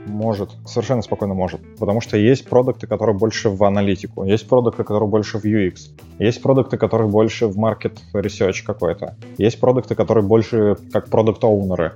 [0.08, 0.50] Может.
[0.66, 1.62] Совершенно спокойно может.
[1.78, 4.24] Потому что есть продукты, которые больше в аналитику.
[4.24, 5.92] Есть продукты, которые больше в UX.
[6.18, 9.16] Есть продукты, которые больше в market research какой-то.
[9.38, 11.94] Есть продукты, которые больше как продукт-оунеры.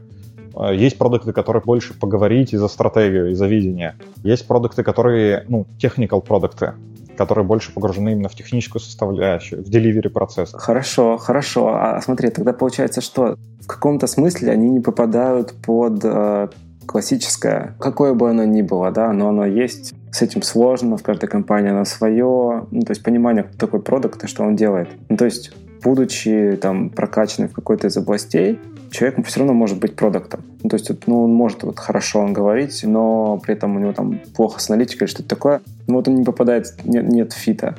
[0.55, 3.95] Э, есть продукты, которые больше поговорить и за стратегию, и за видение.
[4.23, 6.73] Есть продукты, которые, ну, technical продукты,
[7.17, 10.53] которые больше погружены именно в техническую составляющую, в delivery процесс.
[10.53, 11.75] Хорошо, хорошо.
[11.75, 16.47] А смотри, тогда получается, что в каком-то смысле они не попадают под э,
[16.85, 21.27] классическое, какое бы оно ни было, да, но оно есть, с этим сложно, в каждой
[21.27, 24.89] компании оно свое, ну, то есть понимание, кто такой продукт и что он делает.
[25.09, 25.51] Ну, то есть,
[25.83, 28.59] будучи там прокачанным в какой-то из областей,
[28.93, 30.43] человек все равно может быть продуктом.
[30.61, 33.91] Ну, то есть, ну, он может вот хорошо он говорить, но при этом у него
[33.91, 35.61] там плохо с аналитикой или что-то такое.
[35.87, 37.75] Ну, вот он не попадает, нет, нет фита.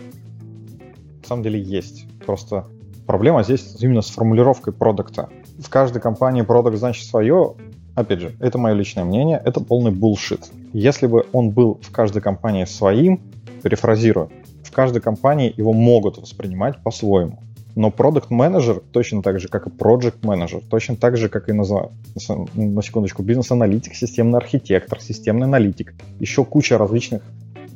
[1.22, 2.06] На самом деле есть.
[2.26, 2.66] Просто
[3.06, 5.28] проблема здесь именно с формулировкой продукта.
[5.58, 7.54] В каждой компании продукт значит свое.
[7.94, 10.50] Опять же, это мое личное мнение, это полный булшит.
[10.72, 13.20] Если бы он был в каждой компании своим,
[13.62, 14.30] перефразирую,
[14.64, 17.38] в каждой компании его могут воспринимать по-своему.
[17.76, 21.52] Но продукт менеджер точно так же, как и project менеджер точно так же, как и
[21.52, 27.22] на, на секундочку, бизнес-аналитик, системный архитектор, системный аналитик, еще куча различных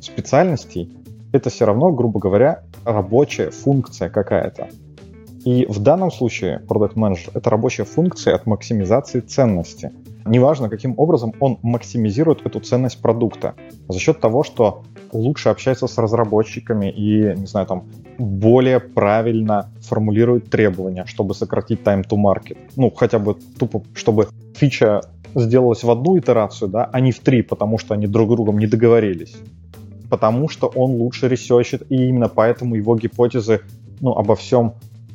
[0.01, 0.89] специальностей,
[1.31, 4.69] это все равно, грубо говоря, рабочая функция какая-то.
[5.45, 9.91] И в данном случае продукт менеджер это рабочая функция от максимизации ценности.
[10.25, 13.55] Неважно, каким образом он максимизирует эту ценность продукта.
[13.87, 17.83] За счет того, что лучше общается с разработчиками и, не знаю, там,
[18.17, 22.57] более правильно формулирует требования, чтобы сократить time to market.
[22.75, 25.01] Ну, хотя бы тупо, чтобы фича
[25.35, 28.59] сделалась в одну итерацию, да, а не в три, потому что они друг с другом
[28.59, 29.35] не договорились.
[30.09, 33.61] Потому что он лучше ресерчит, и именно поэтому его гипотезы
[34.01, 34.73] ну, обо всем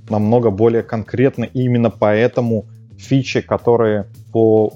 [0.09, 4.73] намного более конкретны, и именно поэтому фичи, которые по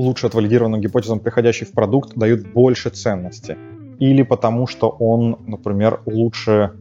[0.00, 3.56] лучше отвалидированным гипотезам, приходящие в продукт, дают больше ценности
[3.98, 6.72] или потому что он, например, лучше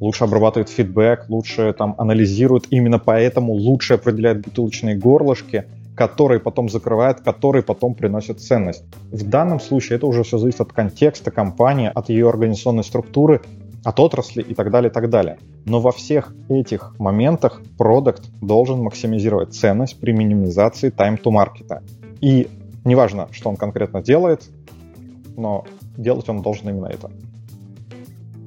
[0.00, 5.64] лучше обрабатывает фидбэк, лучше там анализирует, именно поэтому лучше определяет бутылочные горлышки,
[5.96, 8.84] которые потом закрывает, которые потом приносят ценность.
[9.10, 13.40] В данном случае это уже все зависит от контекста компании, от ее организационной структуры,
[13.84, 15.38] от отрасли и так далее, и так далее.
[15.64, 21.82] Но во всех этих моментах продукт должен максимизировать ценность при минимизации time to market.
[22.20, 22.48] И
[22.84, 24.42] неважно, что он конкретно делает,
[25.36, 25.64] но
[25.96, 27.10] делать он должен именно это.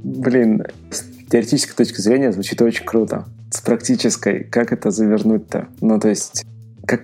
[0.03, 3.25] Блин, с теоретической точки зрения звучит очень круто.
[3.51, 5.67] С практической, как это завернуть-то?
[5.79, 6.45] Ну, то есть,
[6.86, 7.01] как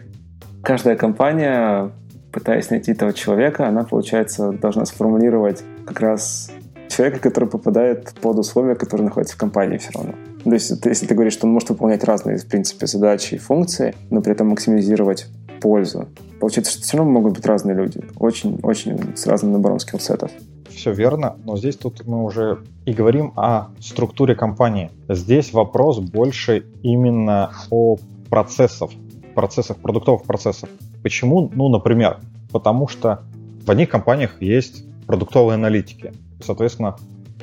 [0.64, 1.92] каждая компания,
[2.32, 6.52] пытаясь найти этого человека, она, получается, должна сформулировать как раз
[6.90, 10.14] человека, который попадает под условия, которые находятся в компании все равно.
[10.44, 13.96] То есть, если ты говоришь, что он может выполнять разные, в принципе, задачи и функции,
[14.10, 15.28] но при этом максимизировать
[15.68, 16.08] пользу,
[16.40, 18.00] Получается, что все равно могут быть разные люди.
[18.20, 20.32] Очень-очень с разным набором скиллсетов.
[20.70, 24.92] Все верно, но здесь тут мы уже и говорим о структуре компании.
[25.10, 27.98] Здесь вопрос больше именно о
[28.30, 28.92] процессах,
[29.36, 30.70] процессах, продуктовых процессах.
[31.04, 31.50] Почему?
[31.54, 32.20] Ну, например,
[32.52, 33.24] потому что
[33.66, 36.14] в одних компаниях есть продуктовые аналитики.
[36.42, 36.96] Соответственно,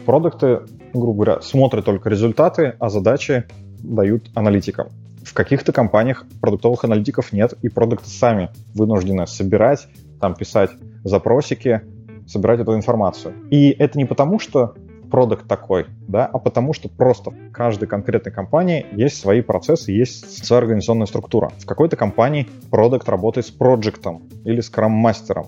[0.06, 0.60] продукты,
[0.94, 3.44] грубо говоря, смотрят только результаты, а задачи
[3.80, 4.86] дают аналитикам.
[5.24, 9.88] В каких-то компаниях продуктовых аналитиков нет, и продукты сами вынуждены собирать,
[10.20, 10.70] там писать
[11.02, 11.80] запросики,
[12.26, 13.34] собирать эту информацию.
[13.50, 14.74] И это не потому, что
[15.10, 20.44] продукт такой, да, а потому что просто в каждой конкретной компании есть свои процессы, есть
[20.44, 21.52] своя организационная структура.
[21.58, 25.46] В какой-то компании продукт работает с проектом или с крам-мастером,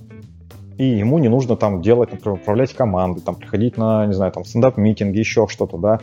[0.78, 4.44] и ему не нужно там делать, например, управлять командой, там приходить на, не знаю, там
[4.44, 6.00] стендап-митинги, еще что-то, да.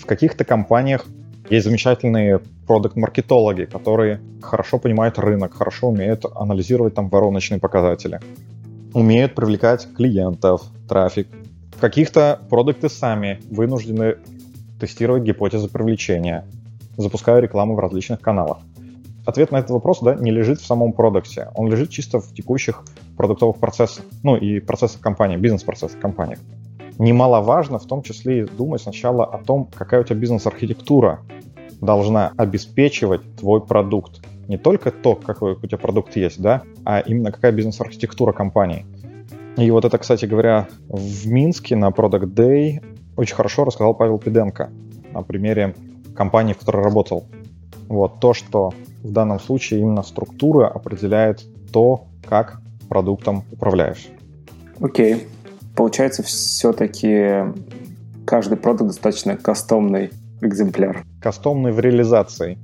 [0.00, 1.04] В каких-то компаниях
[1.50, 8.20] есть замечательные продукт-маркетологи, которые хорошо понимают рынок, хорошо умеют анализировать там вороночные показатели,
[8.92, 11.28] умеют привлекать клиентов, трафик.
[11.80, 14.16] Каких-то продукты сами вынуждены
[14.80, 16.44] тестировать гипотезы привлечения,
[16.96, 18.58] запуская рекламу в различных каналах.
[19.24, 22.82] Ответ на этот вопрос да, не лежит в самом продукте, он лежит чисто в текущих
[23.16, 26.38] продуктовых процессах, ну и процессах компании, бизнес-процессах компании.
[26.98, 31.20] Немаловажно в том числе и думать сначала о том, какая у тебя бизнес-архитектура,
[31.80, 34.20] должна обеспечивать твой продукт.
[34.48, 38.84] Не только то, какой у тебя продукт есть, да, а именно какая бизнес-архитектура компании.
[39.56, 42.82] И вот это, кстати говоря, в Минске на Product Day
[43.16, 44.70] очень хорошо рассказал Павел Пиденко
[45.12, 45.74] на примере
[46.16, 47.26] компании, в которой работал.
[47.88, 48.72] Вот то, что
[49.02, 54.08] в данном случае именно структура определяет то, как продуктом управляешь.
[54.80, 55.14] Окей.
[55.14, 55.26] Okay.
[55.78, 57.44] Получается, все-таки
[58.26, 60.10] каждый продукт достаточно кастомный
[60.40, 61.04] экземпляр.
[61.22, 62.58] Кастомный в реализации,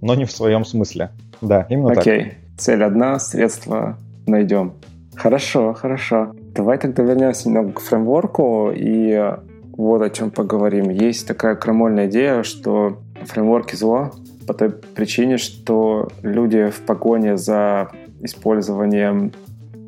[0.00, 1.10] но не в своем смысле.
[1.42, 1.94] Да, именно okay.
[1.94, 2.06] так.
[2.06, 2.32] Окей.
[2.56, 4.72] Цель одна, средства найдем.
[5.14, 6.32] Хорошо, хорошо.
[6.54, 9.34] Давай тогда вернемся немного к фреймворку и
[9.76, 10.88] вот о чем поговорим.
[10.88, 14.12] Есть такая крамольная идея, что фреймворки зло
[14.46, 17.90] по той причине, что люди в погоне за
[18.22, 19.32] использованием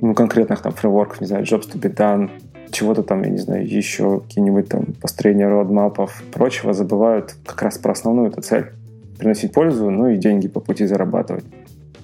[0.01, 2.31] ну, конкретных там фреймворков, не знаю, jobs to be done,
[2.71, 7.93] чего-то там, я не знаю, еще какие-нибудь там построения родмапов, прочего, забывают как раз про
[7.93, 8.73] основную эту цель.
[9.19, 11.45] Приносить пользу, ну и деньги по пути зарабатывать.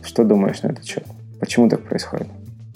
[0.02, 1.04] Что думаешь на этот счет?
[1.40, 2.28] Почему так происходит?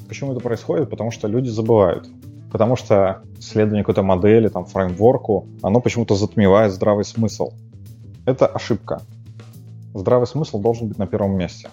[0.08, 0.90] Почему это происходит?
[0.90, 2.08] Потому что люди забывают.
[2.52, 7.52] Потому что следование какой-то модели, там, фреймворку, оно почему-то затмевает здравый смысл.
[8.24, 9.02] Это ошибка.
[9.94, 11.68] Здравый смысл должен быть на первом месте.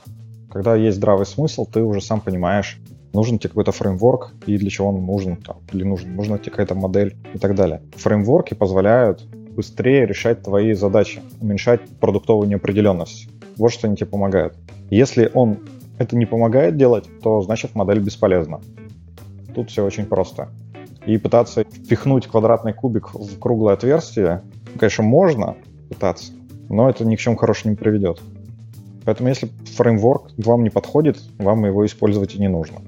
[0.52, 2.80] Когда есть здравый смысл, ты уже сам понимаешь,
[3.14, 6.76] нужен тебе какой-то фреймворк и для чего он нужен, там, или нужен, нужна тебе какая-то
[6.76, 7.82] модель и так далее.
[7.96, 9.24] Фреймворки позволяют
[9.56, 13.30] быстрее решать твои задачи, уменьшать продуктовую неопределенность.
[13.58, 14.56] Вот что они тебе помогают.
[14.90, 15.60] Если он
[16.00, 18.62] это не помогает делать, то значит модель бесполезна.
[19.54, 20.50] Тут все очень просто.
[21.06, 24.42] И пытаться впихнуть квадратный кубик в круглое отверстие,
[24.80, 25.56] конечно, можно
[25.90, 26.32] пытаться,
[26.70, 28.22] но это ни к чему хорошему не приведет.
[29.06, 32.80] Поэтому если фреймворк вам не подходит, вам его использовать и не нужно.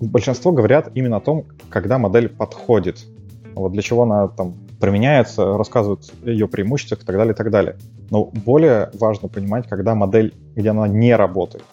[0.00, 3.06] Большинство говорят именно о том, когда модель подходит.
[3.54, 7.50] Вот для чего она там применяется, рассказывают о ее преимуществах и так далее, и так
[7.50, 7.76] далее.
[8.10, 11.64] Но более важно понимать, когда модель, где она не работает.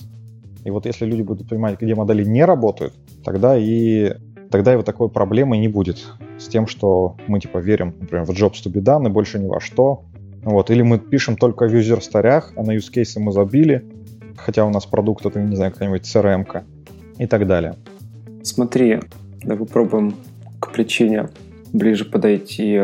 [0.65, 4.13] И вот если люди будут понимать, где модели не работают, тогда и
[4.51, 6.05] тогда и вот такой проблемы не будет
[6.38, 9.47] с тем, что мы типа верим, например, в jobs to be done и больше ни
[9.47, 10.03] во что.
[10.43, 10.69] Вот.
[10.69, 13.86] Или мы пишем только в юзер-старях, а на use case мы забили,
[14.38, 16.63] хотя у нас продукт это, не знаю, какая-нибудь CRM-ка
[17.17, 17.75] и так далее.
[18.47, 19.01] Смотри,
[19.43, 20.15] давай попробуем
[20.61, 21.27] к причине
[21.73, 22.79] ближе подойти.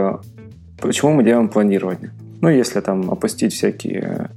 [0.80, 2.12] Почему мы делаем планирование?
[2.42, 4.30] Ну, если там опустить всякие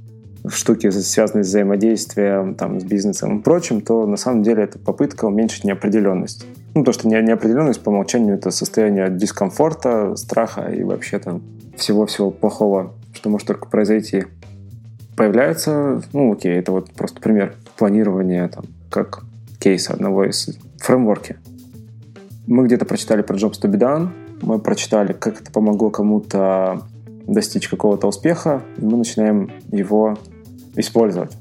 [0.47, 5.25] штуки, связанные с взаимодействием там, с бизнесом и прочим, то на самом деле это попытка
[5.25, 6.45] уменьшить неопределенность.
[6.73, 11.41] Ну, то, что не, неопределенность по умолчанию это состояние дискомфорта, страха и вообще там
[11.75, 14.23] всего-всего плохого, что может только произойти.
[15.17, 19.23] Появляется, ну, окей, это вот просто пример планирования, там, как
[19.59, 20.57] кейса одного из
[20.87, 21.35] фреймворки.
[22.47, 24.09] Мы где-то прочитали про Jobs to be done,
[24.41, 26.83] мы прочитали, как это помогло кому-то
[27.27, 30.17] достичь какого-то успеха, и мы начинаем его
[30.77, 31.37] использовать.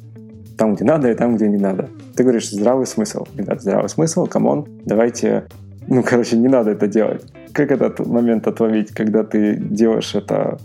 [0.58, 1.88] Там, где надо, и там, где не надо.
[2.16, 3.24] Ты говоришь, здравый смысл.
[3.36, 5.46] Ребят, здравый смысл, come on, давайте...
[5.86, 7.22] Ну, короче, не надо это делать.
[7.52, 10.58] Как этот момент отловить, когда ты делаешь это,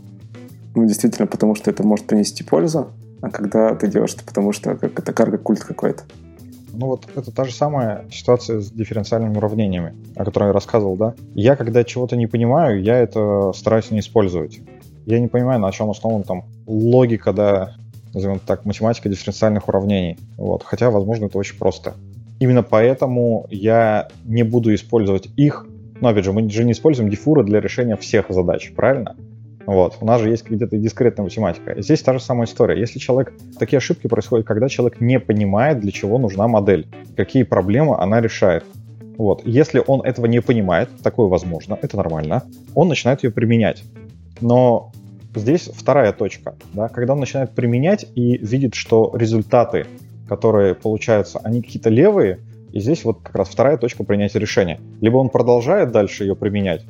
[0.74, 2.88] ну, действительно, потому что это может принести пользу,
[3.22, 6.04] а когда ты делаешь это потому, что как, это карго-культ какой-то.
[6.74, 11.16] Ну вот это та же самая ситуация с дифференциальными уравнениями, о которой я рассказывал, да.
[11.36, 14.60] Я, когда чего-то не понимаю, я это стараюсь не использовать.
[15.06, 17.76] Я не понимаю, на чем основана там логика, да,
[18.14, 20.18] назовем так, математика дифференциальных уравнений.
[20.38, 20.64] Вот.
[20.64, 21.96] Хотя, возможно, это очень просто.
[22.40, 25.68] Именно поэтому я не буду использовать их.
[26.00, 29.16] Но, опять же, мы же не используем дифуры для решения всех задач, правильно?
[29.66, 29.98] Вот.
[30.02, 31.82] У нас же есть где-то дискретная математика.
[31.82, 32.80] Здесь та же самая история.
[32.80, 33.34] Если человек...
[33.60, 38.66] Такие ошибки происходят, когда человек не понимает, для чего нужна модель, какие проблемы она решает.
[39.18, 39.46] Вот.
[39.46, 42.44] Если он этого не понимает, такое возможно, это нормально,
[42.74, 43.84] он начинает ее применять.
[44.40, 44.92] Но
[45.36, 49.86] здесь вторая точка, да, когда он начинает применять и видит, что результаты,
[50.28, 52.40] которые получаются, они какие-то левые,
[52.72, 54.80] и здесь вот как раз вторая точка принятия решения.
[55.02, 56.84] Либо он продолжает дальше ее применять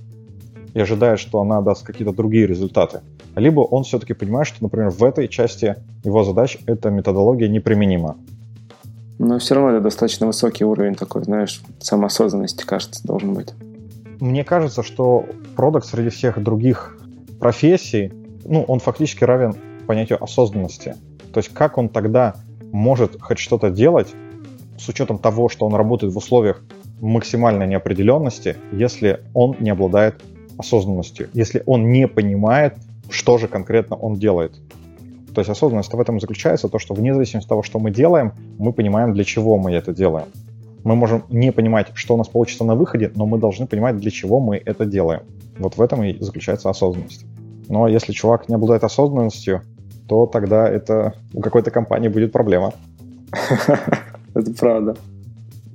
[0.74, 3.02] и ожидает, что она даст какие-то другие результаты,
[3.36, 8.18] либо он все-таки понимает, что, например, в этой части его задач эта методология неприменима.
[9.20, 13.50] Но все равно это достаточно высокий уровень такой, знаешь, самоосознанности, кажется, должен быть.
[14.20, 16.98] Мне кажется, что продукт среди всех других
[17.40, 18.12] профессий,
[18.46, 19.56] ну, он фактически равен
[19.86, 20.96] понятию осознанности.
[21.34, 22.36] То есть как он тогда
[22.72, 24.14] может хоть что-то делать
[24.78, 26.64] с учетом того, что он работает в условиях
[27.00, 30.22] максимальной неопределенности, если он не обладает
[30.62, 32.74] осознанностью, если он не понимает,
[33.10, 34.54] что же конкретно он делает.
[35.34, 38.34] То есть осознанность в этом заключается, то, что вне зависимости от того, что мы делаем,
[38.58, 40.28] мы понимаем, для чего мы это делаем.
[40.84, 44.12] Мы можем не понимать, что у нас получится на выходе, но мы должны понимать, для
[44.12, 45.22] чего мы это делаем.
[45.60, 47.26] Вот в этом и заключается осознанность.
[47.70, 49.62] Но если чувак не обладает осознанностью,
[50.08, 52.74] то тогда это у какой-то компании будет проблема.
[54.34, 54.96] Это правда.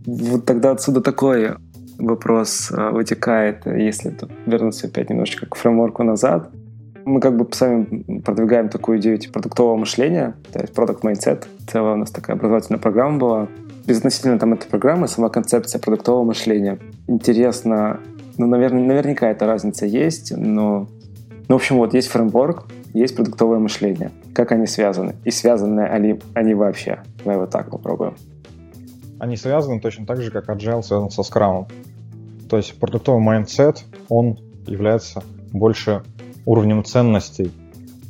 [0.07, 1.57] Вот тогда отсюда такой
[1.99, 4.17] вопрос э, вытекает, если
[4.47, 6.51] вернуться опять немножечко к фреймворку назад.
[7.05, 11.45] Мы как бы сами продвигаем такую идею типа продуктового мышления, то есть product mindset.
[11.71, 13.49] Целая у нас такая образовательная программа была.
[13.87, 16.79] Безотносительно там этой программы, сама концепция продуктового мышления.
[17.07, 18.01] Интересно,
[18.39, 20.89] ну, наверное, наверняка эта разница есть, но...
[21.49, 24.11] Ну, в общем, вот есть фреймворк, есть продуктовое мышление.
[24.35, 25.15] Как они связаны?
[25.25, 26.99] И связаны они, они вообще?
[27.23, 28.15] Давай вот так попробуем.
[29.19, 31.71] Они связаны точно так же, как Agile связан со Scrum.
[32.49, 36.03] То есть продуктовый mindset, он является больше
[36.45, 37.51] уровнем ценностей.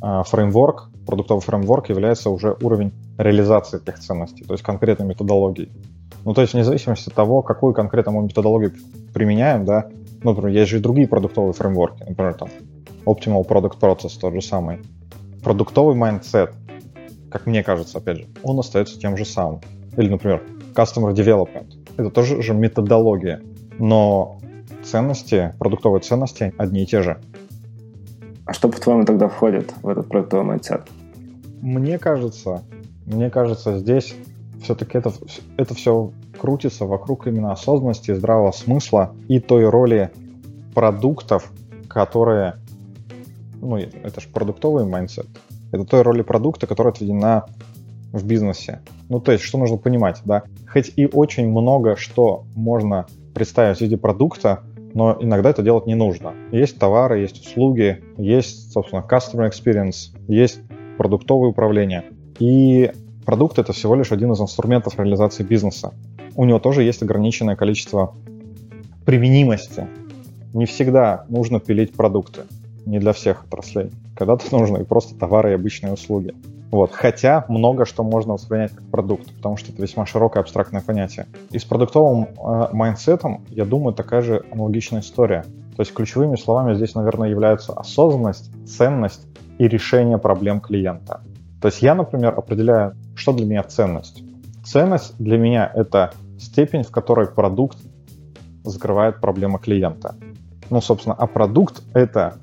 [0.01, 5.69] А фреймворк, продуктовый фреймворк является уже уровень реализации этих ценностей, то есть конкретной методологии.
[6.23, 8.73] Ну, то есть вне зависимости от того, какую конкретно мы методологию
[9.13, 9.89] применяем, да,
[10.23, 12.49] ну, например, есть же и другие продуктовые фреймворки, например, там
[13.05, 14.79] Optimal Product Process тот же самый.
[15.43, 16.53] Продуктовый mindset,
[17.31, 19.61] как мне кажется, опять же, он остается тем же самым.
[19.95, 20.43] Или, например,
[20.77, 21.73] Customer Development.
[21.97, 23.41] Это тоже же методология,
[23.79, 24.39] но
[24.83, 27.19] ценности, продуктовые ценности одни и те же.
[28.45, 30.83] А что, по-твоему, тогда входит в этот продуктовый mindset?
[31.61, 32.63] Мне кажется,
[33.05, 34.15] мне кажется, здесь
[34.61, 35.11] все-таки это,
[35.57, 40.11] это все крутится вокруг именно осознанности, здравого смысла и той роли
[40.75, 41.51] продуктов,
[41.89, 42.55] которые
[43.61, 45.25] ну, это же продуктовый mindset,
[45.71, 47.45] это той роли продукта, которая отведена
[48.11, 48.81] в бизнесе.
[49.09, 50.43] Ну, то есть, что нужно понимать, да?
[50.67, 55.95] Хоть и очень много что можно представить в виде продукта, но иногда это делать не
[55.95, 56.33] нужно.
[56.51, 60.59] Есть товары, есть услуги, есть, собственно, customer experience, есть
[60.97, 62.05] продуктовое управление.
[62.39, 62.91] И
[63.25, 65.93] продукт— это всего лишь один из инструментов реализации бизнеса.
[66.35, 68.15] У него тоже есть ограниченное количество
[69.05, 69.87] применимости.
[70.53, 72.41] Не всегда нужно пилить продукты
[72.85, 73.91] не для всех отраслей.
[74.15, 76.33] Когда-то нужны просто товары и обычные услуги.
[76.71, 76.91] Вот.
[76.91, 81.27] Хотя много что можно воспринять как продукт, потому что это весьма широкое абстрактное понятие.
[81.51, 85.43] И с продуктовым э, mindset ом, я думаю, такая же аналогичная история.
[85.75, 89.25] То есть ключевыми словами здесь, наверное, являются осознанность, ценность
[89.57, 91.21] и решение проблем клиента.
[91.61, 94.23] То есть я, например, определяю, что для меня ценность.
[94.65, 97.77] Ценность для меня— это степень, в которой продукт
[98.63, 100.15] закрывает проблемы клиента.
[100.69, 102.37] Ну, собственно, а продукт— это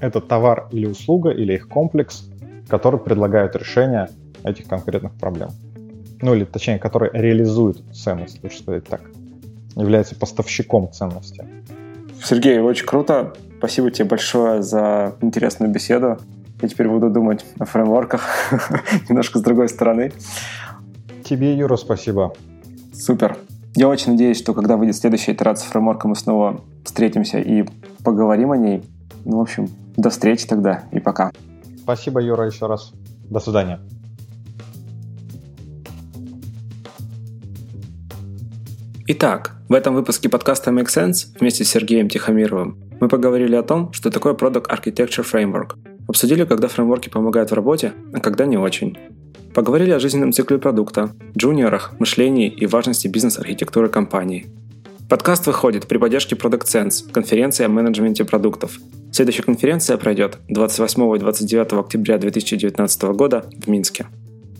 [0.00, 2.28] это товар или услуга, или их комплекс,
[2.68, 4.08] который предлагает решение
[4.44, 5.50] этих конкретных проблем.
[6.20, 9.02] Ну или точнее, который реализует ценность, лучше сказать так.
[9.74, 11.44] Является поставщиком ценности.
[12.24, 13.34] Сергей, очень круто.
[13.58, 16.18] Спасибо тебе большое за интересную беседу.
[16.62, 18.22] Я теперь буду думать о фреймворках
[19.08, 20.12] немножко с другой стороны.
[21.24, 22.32] Тебе, Юра, спасибо.
[22.94, 23.36] Супер.
[23.74, 27.64] Я очень надеюсь, что когда выйдет следующая итерация фреймворка, мы снова встретимся и
[28.02, 28.82] поговорим о ней.
[29.26, 31.30] Ну, в общем, до встречи тогда и пока.
[31.86, 32.92] Спасибо, Юра, еще раз.
[33.30, 33.78] До свидания.
[39.06, 43.92] Итак, в этом выпуске подкаста Make Sense вместе с Сергеем Тихомировым мы поговорили о том,
[43.92, 45.76] что такое Product Architecture Framework.
[46.08, 48.98] Обсудили, когда фреймворки помогают в работе, а когда не очень.
[49.54, 54.48] Поговорили о жизненном цикле продукта, джуниорах, мышлении и важности бизнес-архитектуры компании.
[55.08, 58.80] Подкаст выходит при поддержке Product Sense, конференции о менеджменте продуктов.
[59.12, 64.06] Следующая конференция пройдет 28 и 29 октября 2019 года в Минске.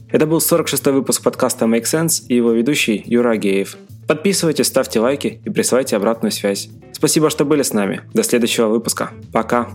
[0.09, 3.77] Это был 46-й выпуск подкаста Make Sense и его ведущий Юра Агеев.
[4.07, 6.69] Подписывайтесь, ставьте лайки и присылайте обратную связь.
[6.93, 8.03] Спасибо, что были с нами.
[8.15, 9.11] До следующего выпуска.
[9.33, 9.71] Пока.